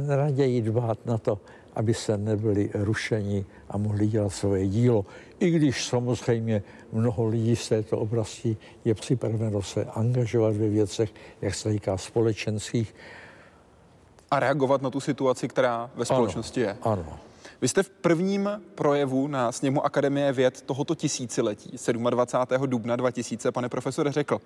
[0.07, 1.39] Raději dbát na to,
[1.75, 5.05] aby se nebyli rušeni a mohli dělat svoje dílo.
[5.39, 11.55] I když samozřejmě mnoho lidí z této oblasti je připraveno se angažovat ve věcech, jak
[11.55, 12.95] se říká, společenských,
[14.31, 16.77] a reagovat na tu situaci, která ve společnosti ano, je.
[16.81, 17.19] Ano.
[17.61, 21.77] Vy jste v prvním projevu na sněmu Akademie věd tohoto tisíciletí,
[22.09, 22.69] 27.
[22.69, 24.41] dubna 2000, pane profesore, řekl,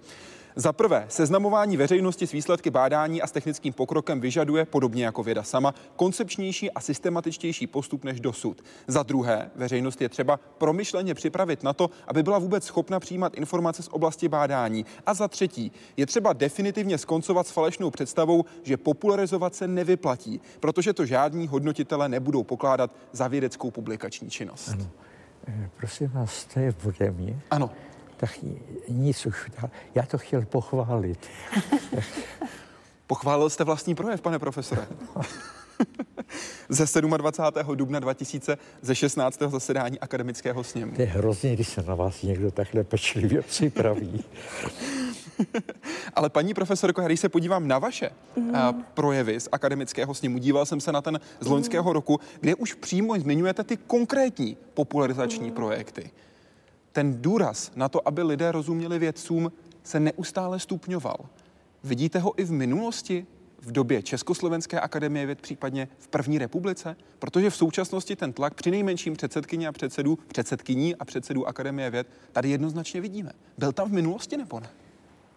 [0.56, 5.44] za prvé, seznamování veřejnosti s výsledky bádání a s technickým pokrokem vyžaduje, podobně jako věda
[5.44, 8.62] sama, koncepčnější a systematičtější postup než dosud.
[8.88, 13.84] Za druhé, veřejnost je třeba promyšleně připravit na to, aby byla vůbec schopna přijímat informace
[13.84, 14.86] z oblasti bádání.
[15.06, 20.94] A za třetí, je třeba definitivně skoncovat s falešnou představou, že popularizovat se nevyplatí, protože
[20.94, 24.70] to žádní hodnotitele nebudou pokládat za vědeckou publikační činnost.
[24.74, 24.88] Ano.
[25.48, 27.40] Eh, prosím vás, to je ode mě.
[27.52, 27.70] Ano
[28.22, 28.40] tak
[28.90, 29.52] nic už.
[29.96, 31.20] Já to chtěl pochválit.
[33.08, 34.88] Pochválil jste vlastní projev, pane profesore.
[36.70, 37.78] ze 27.
[37.78, 39.40] dubna 2000 ze 16.
[39.48, 40.96] zasedání akademického sněmu.
[40.96, 44.24] To je hrozně, když se na vás někdo takhle pečlivě připraví.
[46.14, 48.84] Ale paní profesorko, když se podívám na vaše mm.
[48.94, 51.94] projevy z akademického sněmu, díval jsem se na ten z loňského mm.
[51.94, 55.56] roku, kde už přímo zmiňujete ty konkrétní popularizační mm.
[55.56, 56.12] projekty
[56.92, 59.52] ten důraz na to, aby lidé rozuměli vědcům,
[59.84, 61.18] se neustále stupňoval.
[61.84, 63.26] Vidíte ho i v minulosti,
[63.62, 66.96] v době Československé akademie věd, případně v první republice?
[67.20, 72.08] Protože v současnosti ten tlak při nejmenším předsedkyně a předsedů, předsedkyní a předsedů Akademie věd
[72.32, 73.32] tady jednoznačně vidíme.
[73.58, 74.70] Byl tam v minulosti nebo ne?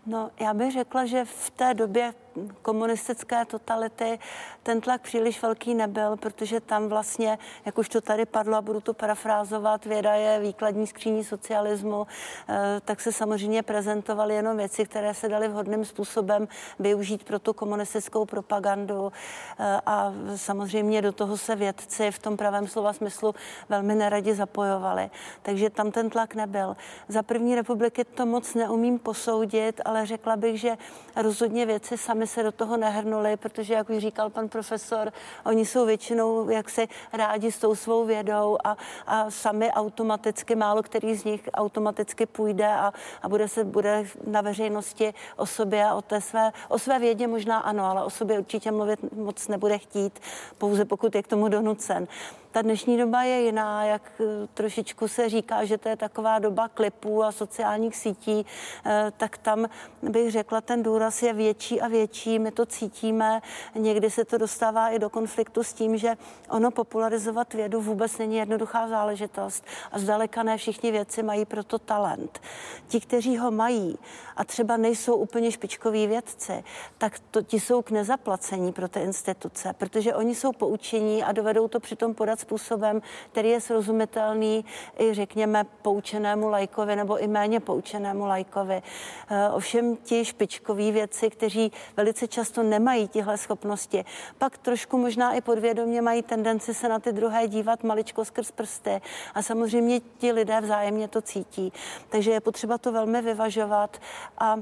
[0.07, 2.15] No, já bych řekla, že v té době
[2.63, 4.19] komunistické totality
[4.63, 8.81] ten tlak příliš velký nebyl, protože tam vlastně, jak už to tady padlo a budu
[8.81, 12.07] to parafrázovat, věda je výkladní skříní socialismu,
[12.49, 17.53] eh, tak se samozřejmě prezentovaly jenom věci, které se daly vhodným způsobem využít pro tu
[17.53, 19.13] komunistickou propagandu
[19.59, 23.35] eh, a samozřejmě do toho se vědci v tom pravém slova smyslu
[23.69, 25.11] velmi neradi zapojovali.
[25.43, 26.77] Takže tam ten tlak nebyl.
[27.09, 30.77] Za první republiky to moc neumím posoudit, ale řekla bych, že
[31.17, 35.13] rozhodně věci sami sami se do toho nehrnuli, protože, jak už říkal pan profesor,
[35.45, 41.15] oni jsou většinou jaksi rádi s tou svou vědou a, a sami automaticky, málo který
[41.15, 46.03] z nich automaticky půjde a, a bude se bude na veřejnosti o sobě a o
[46.03, 50.21] té své, o své vědě možná ano, ale o sobě určitě mluvit moc nebude chtít,
[50.59, 52.07] pouze pokud je k tomu donucen.
[52.55, 54.25] Ta dnešní doba je jiná, jak eh,
[54.55, 58.47] trošičku se říká, že to je taková doba klipů a sociálních sítí,
[58.87, 59.67] eh, tak tam
[60.03, 62.39] bych řekla, ten důraz je větší a větší.
[62.39, 63.43] My to cítíme,
[63.75, 66.17] někdy se to dostává i do konfliktu s tím, že
[66.49, 72.41] ono popularizovat vědu vůbec není jednoduchá záležitost a zdaleka ne všichni věci mají proto talent.
[72.89, 73.99] Ti, kteří ho mají
[74.37, 76.65] a třeba nejsou úplně špičkoví vědci,
[76.99, 81.69] tak to, ti jsou k nezaplacení pro ty instituce, protože oni jsou poučení a dovedou
[81.69, 84.65] to přitom podat způsobem, který je srozumitelný
[84.99, 88.83] i řekněme poučenému lajkovi nebo i méně poučenému lajkovi.
[88.83, 94.05] Eh, ovšem ti špičkoví věci, kteří velice často nemají tihle schopnosti,
[94.39, 99.01] pak trošku možná i podvědomě mají tendenci se na ty druhé dívat maličko skrz prsty
[99.35, 101.73] a samozřejmě ti lidé vzájemně to cítí.
[102.09, 103.99] Takže je potřeba to velmi vyvažovat
[104.39, 104.57] a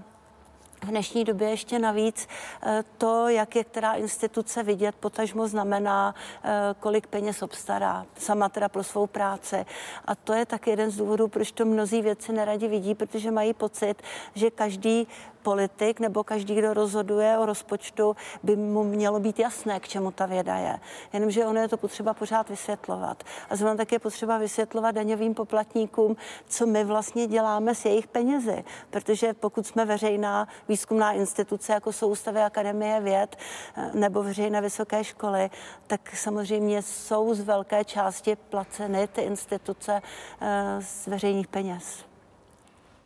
[0.83, 2.29] v dnešní době ještě navíc
[2.63, 6.15] eh, to, jak je která instituce vidět, potažmo znamená,
[6.45, 9.67] eh, kolik peněz obstará, sama teda pro svou práci.
[10.05, 13.55] A to je tak jeden z důvodů, proč to mnozí věci neradi vidí, protože mají
[13.55, 13.95] pocit,
[14.35, 15.07] že každý
[15.43, 20.27] politik nebo každý, kdo rozhoduje o rozpočtu, by mu mělo být jasné, k čemu ta
[20.27, 20.79] věda je.
[21.13, 23.25] Jenomže ono je to potřeba pořád vysvětlovat.
[23.51, 26.17] A zrovna tak je potřeba vysvětlovat daňovým poplatníkům,
[26.49, 28.65] co my vlastně děláme s jejich penězi.
[28.91, 33.37] Protože pokud jsme veřejná výzkumná instituce, jako jsou ústavy Akademie věd
[33.77, 35.51] eh, nebo veřejné vysoké školy,
[35.87, 40.03] tak samozřejmě jsou z velké části placeny ty instituce
[40.41, 42.12] eh, z veřejných peněz.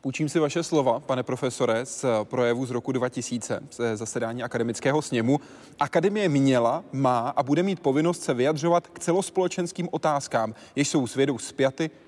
[0.01, 5.41] Půjčím si vaše slova, pane profesore, z projevu z roku 2000, ze zasedání akademického sněmu.
[5.81, 11.15] Akademie měla, má a bude mít povinnost se vyjadřovat k celospolečenským otázkám, jež jsou s
[11.15, 11.39] vědou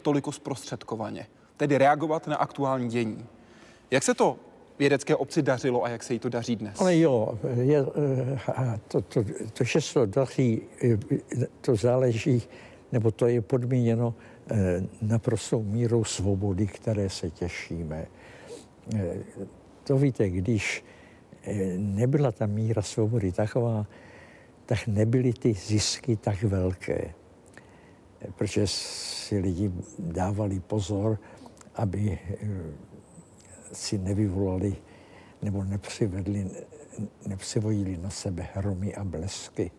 [0.03, 1.26] toliko zprostředkovaně,
[1.57, 3.26] tedy reagovat na aktuální dění.
[3.91, 4.36] Jak se to
[4.78, 6.80] vědecké obci dařilo a jak se jí to daří dnes?
[6.80, 7.86] Ale jo, je,
[8.49, 10.99] eh, to, to, to, že se to daří, eh,
[11.61, 12.43] to záleží,
[12.93, 14.28] nebo to je podmíněno Eh,
[15.03, 18.07] naprostou mírou svobody, které se těšíme.
[18.96, 19.16] Eh,
[19.84, 20.84] to víte, když
[21.42, 23.86] eh, nebyla ta míra svobody taková,
[24.66, 27.14] tak nebyly ty zisky tak velké.
[28.34, 31.18] Protože si lidi dávali pozor,
[31.74, 32.18] aby
[33.72, 34.76] si nevyvolali
[35.42, 36.51] nebo nepřivedli,
[37.26, 39.70] nepřivojili na sebe hromy a blesky.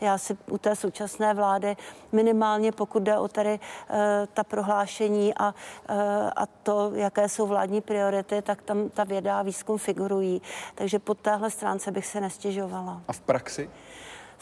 [0.00, 1.76] Já si u té současné vlády
[2.12, 3.96] minimálně, pokud jde o tady uh,
[4.34, 5.96] ta prohlášení a, uh,
[6.36, 10.42] a to, jaké jsou vládní priority, tak tam ta věda a výzkum figurují.
[10.74, 13.02] Takže po téhle stránce bych se nestěžovala.
[13.08, 13.70] A v praxi?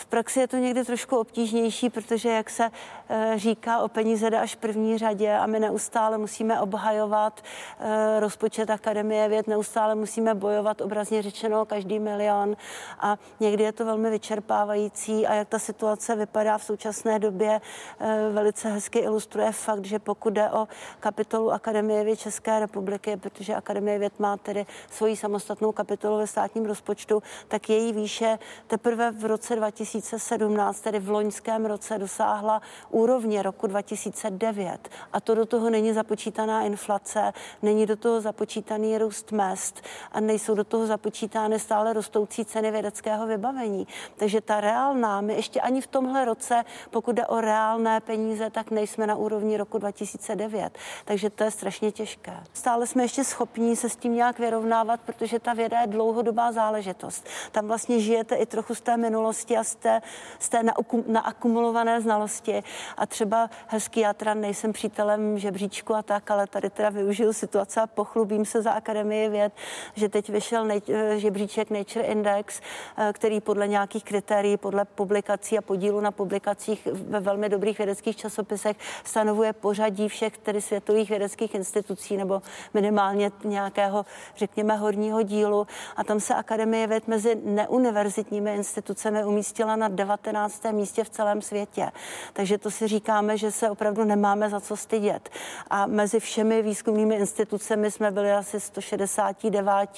[0.02, 2.70] V praxi je to někdy trošku obtížnější, protože, jak se
[3.08, 7.40] e, říká, o peníze jde až v první řadě a my neustále musíme obhajovat
[7.80, 12.56] e, rozpočet Akademie věd, neustále musíme bojovat, obrazně řečeno, každý milion.
[13.00, 17.60] A někdy je to velmi vyčerpávající a jak ta situace vypadá v současné době,
[18.00, 20.68] e, velice hezky ilustruje fakt, že pokud jde o
[21.00, 26.64] kapitolu Akademie věd České republiky, protože Akademie věd má tedy svoji samostatnou kapitolu ve státním
[26.64, 33.42] rozpočtu, tak její výše teprve v roce 2000 2017, tedy v loňském roce, dosáhla úrovně
[33.42, 34.88] roku 2009.
[35.12, 37.32] A to do toho není započítaná inflace,
[37.62, 39.82] není do toho započítaný růst mest
[40.12, 43.86] a nejsou do toho započítány stále rostoucí ceny vědeckého vybavení.
[44.16, 48.70] Takže ta reálná, my ještě ani v tomhle roce, pokud jde o reálné peníze, tak
[48.70, 50.78] nejsme na úrovni roku 2009.
[51.04, 52.36] Takže to je strašně těžké.
[52.52, 57.26] Stále jsme ještě schopní se s tím nějak vyrovnávat, protože ta věda je dlouhodobá záležitost.
[57.52, 60.02] Tam vlastně žijete i trochu z té minulosti a z té,
[60.38, 60.62] z té
[61.06, 62.62] naakumulované znalosti.
[62.96, 67.80] A třeba hezký, já teda nejsem přítelem žebříčku a tak, ale tady teda využiju situace
[67.80, 69.52] a pochlubím se za Akademii věd,
[69.94, 75.58] že teď vyšel nej, eh, žebříček Nature Index, eh, který podle nějakých kritérií, podle publikací
[75.58, 81.54] a podílu na publikacích ve velmi dobrých vědeckých časopisech stanovuje pořadí všech tedy světových vědeckých
[81.54, 82.42] institucí nebo
[82.74, 84.04] minimálně nějakého,
[84.36, 85.66] řekněme, horního dílu.
[85.96, 90.64] A tam se Akademie věd mezi neuniverzitními institucemi umístila byla na 19.
[90.72, 91.90] místě v celém světě.
[92.32, 95.30] Takže to si říkáme, že se opravdu nemáme za co stydět.
[95.70, 99.90] A mezi všemi výzkumnými institucemi jsme byli asi 169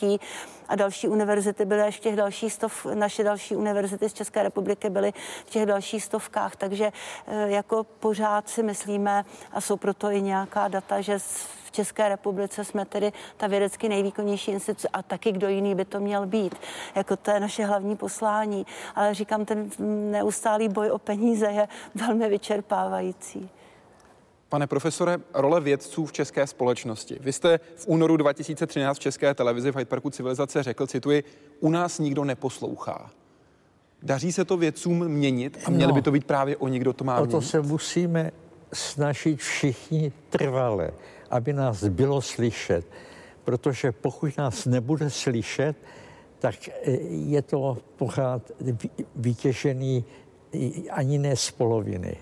[0.69, 5.13] a další univerzity byly ještě těch dalších stov, naše další univerzity z České republiky byly
[5.47, 6.93] v těch dalších stovkách, takže
[7.27, 11.19] eh, jako pořád si myslíme, a jsou proto i nějaká data, že
[11.75, 16.27] České republice jsme tedy ta vědecky nejvýkonnější instituce a taky kdo jiný by to měl
[16.27, 16.55] být.
[16.95, 18.67] Jako to je naše hlavní poslání.
[18.95, 19.71] Ale říkám, ten
[20.11, 23.51] neustálý boj o peníze je velmi vyčerpávající.
[24.55, 27.17] Pane profesore, role vědců v české společnosti.
[27.21, 31.25] Vy jste v únoru 2013 v České televizi v Hyde Parku civilizace řekl, cituji,
[31.61, 33.11] u nás nikdo neposlouchá.
[34.03, 37.05] Daří se to vědcům měnit a měli no, by to být právě oni, kdo to
[37.05, 38.31] má O to se musíme
[38.73, 40.93] snažit všichni trvale
[41.31, 42.87] aby nás bylo slyšet.
[43.45, 45.77] Protože pokud nás nebude slyšet,
[46.39, 48.43] tak e, je to pořád
[49.17, 50.05] vytěžený
[50.91, 52.17] ani ne z poloviny.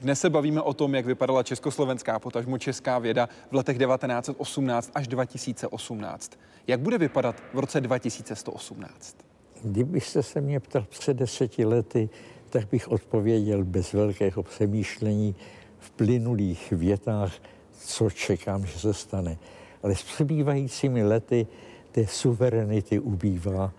[0.00, 5.08] Dnes se bavíme o tom, jak vypadala československá, potažmo česká věda v letech 1918 až
[5.08, 6.32] 2018.
[6.66, 9.16] Jak bude vypadat v roce 2118?
[9.64, 12.08] Kdybyste se mě ptal před deseti lety,
[12.50, 15.34] tak bych odpověděl bez velkého přemýšlení
[15.78, 17.32] v plynulých větách
[17.80, 19.38] co čekám, že se stane.
[19.82, 21.46] Ale s přibývajícími lety
[21.92, 23.72] té suverenity ubývá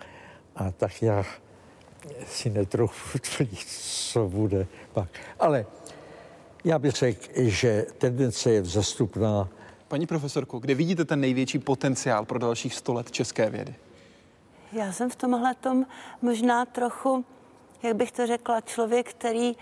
[0.56, 1.24] a tak já
[2.28, 5.10] si netrochu tvrdit, co bude pak.
[5.40, 5.66] Ale
[6.64, 9.50] já bych řekl, že tendence je vzastupná.
[9.88, 13.76] Paní profesorko, kde vidíte ten největší potenciál pro dalších 100 let české vědy?
[14.72, 15.86] Já jsem v tomhle tom
[16.22, 17.26] možná trochu,
[17.84, 19.56] jak bych to řekla, člověk, který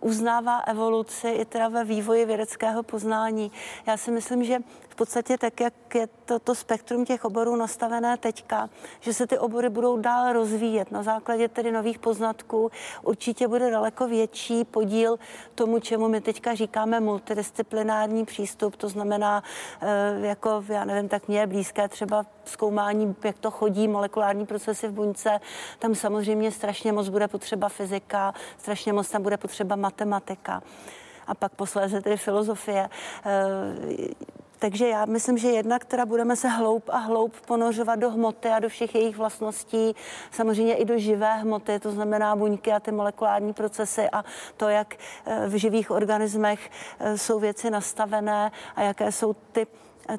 [0.00, 3.52] uznává evoluci i teda ve vývoji vědeckého poznání.
[3.86, 4.58] Já si myslím, že
[4.88, 8.70] v podstatě tak, jak je to, to spektrum těch oborů nastavené teďka,
[9.00, 12.70] že se ty obory budou dál rozvíjet na základě tedy nových poznatků.
[13.02, 15.18] Určitě bude daleko větší podíl
[15.54, 19.42] tomu, čemu my teďka říkáme multidisciplinární přístup, to znamená,
[19.80, 24.88] eh, jako, já nevím, tak mě je blízké třeba zkoumání, jak to chodí, molekulární procesy
[24.88, 25.40] v buňce.
[25.78, 30.62] Tam samozřejmě strašně moc bude potřeba fyzika, strašně moc tam bude potřeba matematika
[31.26, 32.88] a pak posléze tedy filozofie.
[33.26, 38.48] Eh, takže já myslím, že jednak která budeme se hloub a hloub ponořovat do hmoty
[38.48, 39.94] a do všech jejich vlastností,
[40.30, 44.24] samozřejmě i do živé hmoty, to znamená buňky a ty molekulární procesy a
[44.56, 44.94] to, jak
[45.48, 46.70] v živých organismech
[47.16, 49.66] jsou věci nastavené a jaké jsou ty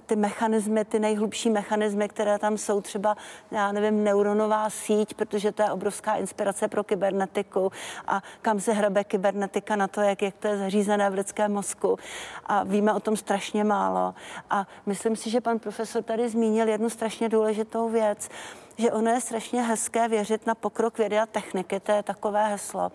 [0.06, 3.18] ty mechanismy, ty nejhlubší mechanismy, které tam jsou, třeba,
[3.52, 7.72] já nevím, neuronová síť, protože to je obrovská inspirace pro kybernetiku
[8.08, 11.98] a kam se hrabe kybernetika na to, jak, jak to je zařízené v lidském mozku.
[12.46, 14.14] A víme o tom strašně málo.
[14.50, 18.30] A myslím si, že pan profesor tady zmínil jednu strašně důležitou věc,
[18.78, 22.92] že ono je strašně hezké věřit na pokrok vědy a techniky, to je takové heslo,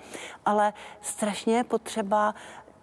[0.46, 2.34] ale strašně je potřeba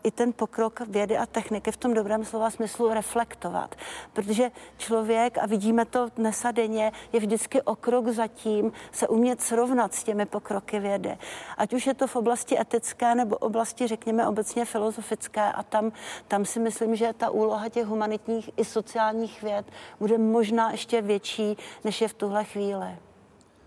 [0.04, 3.76] i ten pokrok vědy a techniky v tom dobrém slova smyslu reflektovat.
[4.14, 9.42] Protože člověk, a vidíme to dnes a denně, je vždycky o krok zatím se umět
[9.42, 11.18] srovnat s těmi pokroky vědy.
[11.58, 15.52] Ať už je to v oblasti etické nebo oblasti, řekněme, obecně filozofické.
[15.52, 15.92] A tam,
[16.28, 19.66] tam si myslím, že ta úloha těch humanitních i sociálních věd
[20.00, 22.98] bude možná ještě větší, než je v tuhle chvíli.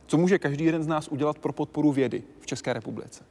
[0.07, 3.25] Co může každý jeden z nás udělat pro podporu vědy v České republice?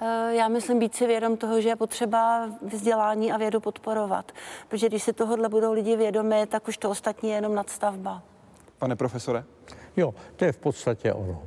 [0.00, 4.32] Eh, já myslím být si vědom toho, že je potřeba vzdělání a vědu podporovat.
[4.68, 8.22] Protože když si tohohle budou lidi vědomi, tak už to ostatní je jenom nadstavba.
[8.78, 9.44] Pane profesore?
[9.96, 11.42] Jo, to je v podstatě ono.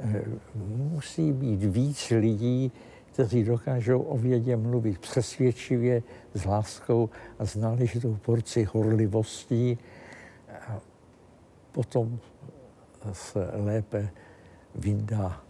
[0.00, 0.24] Eh,
[0.66, 2.72] musí být víc lidí,
[3.12, 6.02] kteří dokážou o vědě mluvit přesvědčivě,
[6.34, 9.78] s láskou a s náležitou porci horlivostí.
[10.68, 10.80] A
[11.72, 12.18] potom
[13.12, 14.10] se lépe
[14.74, 15.42] vyndá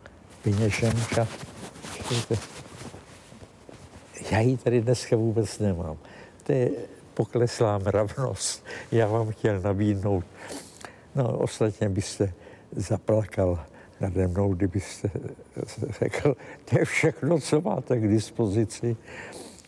[1.96, 2.38] Počkejte.
[4.30, 5.96] Já ji tady dneska vůbec nemám.
[6.42, 6.70] To je
[7.14, 8.64] pokleslá mravnost.
[8.92, 10.24] Já vám chtěl nabídnout.
[11.14, 12.32] No, ostatně byste
[12.72, 13.64] zaplakal
[14.00, 15.10] nade mnou, kdybyste
[16.00, 18.96] řekl, to je všechno, co máte k dispozici.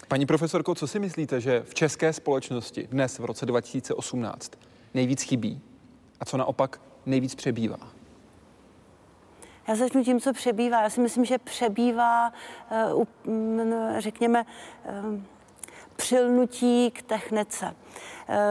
[0.09, 4.53] Paní profesorko, co si myslíte, že v české společnosti dnes v roce 2018
[4.95, 5.61] nejvíc chybí
[6.21, 8.00] a co naopak nejvíc přebývá?
[9.69, 10.83] Já začnu tím, co přebývá.
[10.83, 12.33] Já si myslím, že přebývá,
[12.71, 14.45] eh, řekněme,
[14.85, 15.03] eh,
[15.97, 17.75] přilnutí k technice.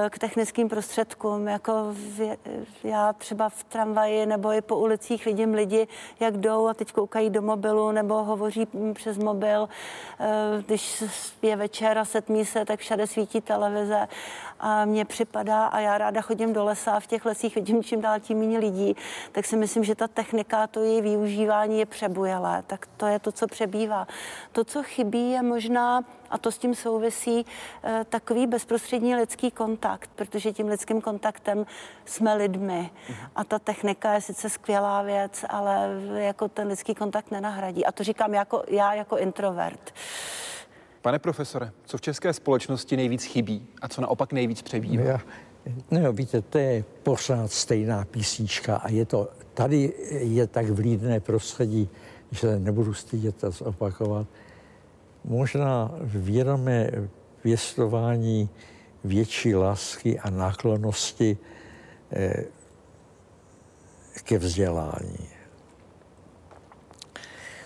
[0.10, 1.48] K technickým prostředkům.
[1.48, 2.38] Jako v,
[2.84, 5.88] já třeba v tramvaji nebo i po ulicích vidím lidi,
[6.20, 9.70] jak jdou a teď koukají do mobilu nebo hovoří přes mobil.
[10.20, 11.04] Eh, když
[11.42, 14.08] je večer a setmí se, tak všade svítí televize
[14.60, 18.02] a mně připadá, a já ráda chodím do lesa a v těch lesích vidím čím
[18.02, 18.96] dál tím méně lidí,
[19.32, 22.64] tak si myslím, že ta technika, to její využívání je přebujelé.
[22.68, 24.08] Tak to je to, co přebývá.
[24.52, 27.46] To, co chybí, je možná, a to s tím souvisí,
[27.84, 31.66] eh, takový bezprostřední lidský kontakt protože tím lidským kontaktem
[32.06, 32.90] jsme lidmi.
[33.36, 37.86] A ta technika je sice skvělá věc, ale jako ten lidský kontakt nenahradí.
[37.86, 39.94] A to říkám jako, já jako introvert.
[41.02, 45.04] Pane profesore, co v české společnosti nejvíc chybí a co naopak nejvíc přebývá?
[45.04, 45.20] Já,
[45.92, 51.90] no víte, to je pořád stejná písnička a je to, tady je tak vlídné prostředí,
[52.32, 54.28] že nebudu stydět to zopakovat.
[55.24, 56.92] Možná vědomé
[57.42, 58.50] pěstování
[59.04, 61.38] větší lásky a náklonosti
[62.12, 62.44] eh,
[64.24, 65.30] ke vzdělání.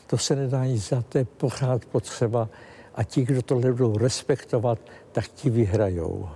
[0.07, 2.49] To se nedá nic za, to je pořád potřeba
[2.95, 4.79] a ti, kdo to budou respektovat,
[5.11, 6.29] tak ti vyhrajou.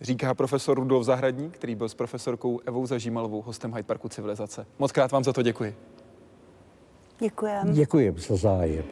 [0.00, 4.66] Říká profesor Rudolf Zahradník, který byl s profesorkou Evou Zažímalovou hostem Hyde Parku Civilizace.
[4.78, 5.76] Moc krát vám za to děkuji.
[7.18, 7.72] Děkujem.
[7.72, 8.84] Děkuji za zájem.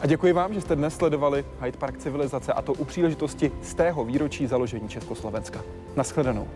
[0.00, 3.74] A děkuji vám, že jste dnes sledovali Hyde Park Civilizace a to u příležitosti z
[3.74, 5.60] tého výročí založení Československa.
[5.96, 6.48] Naschledanou.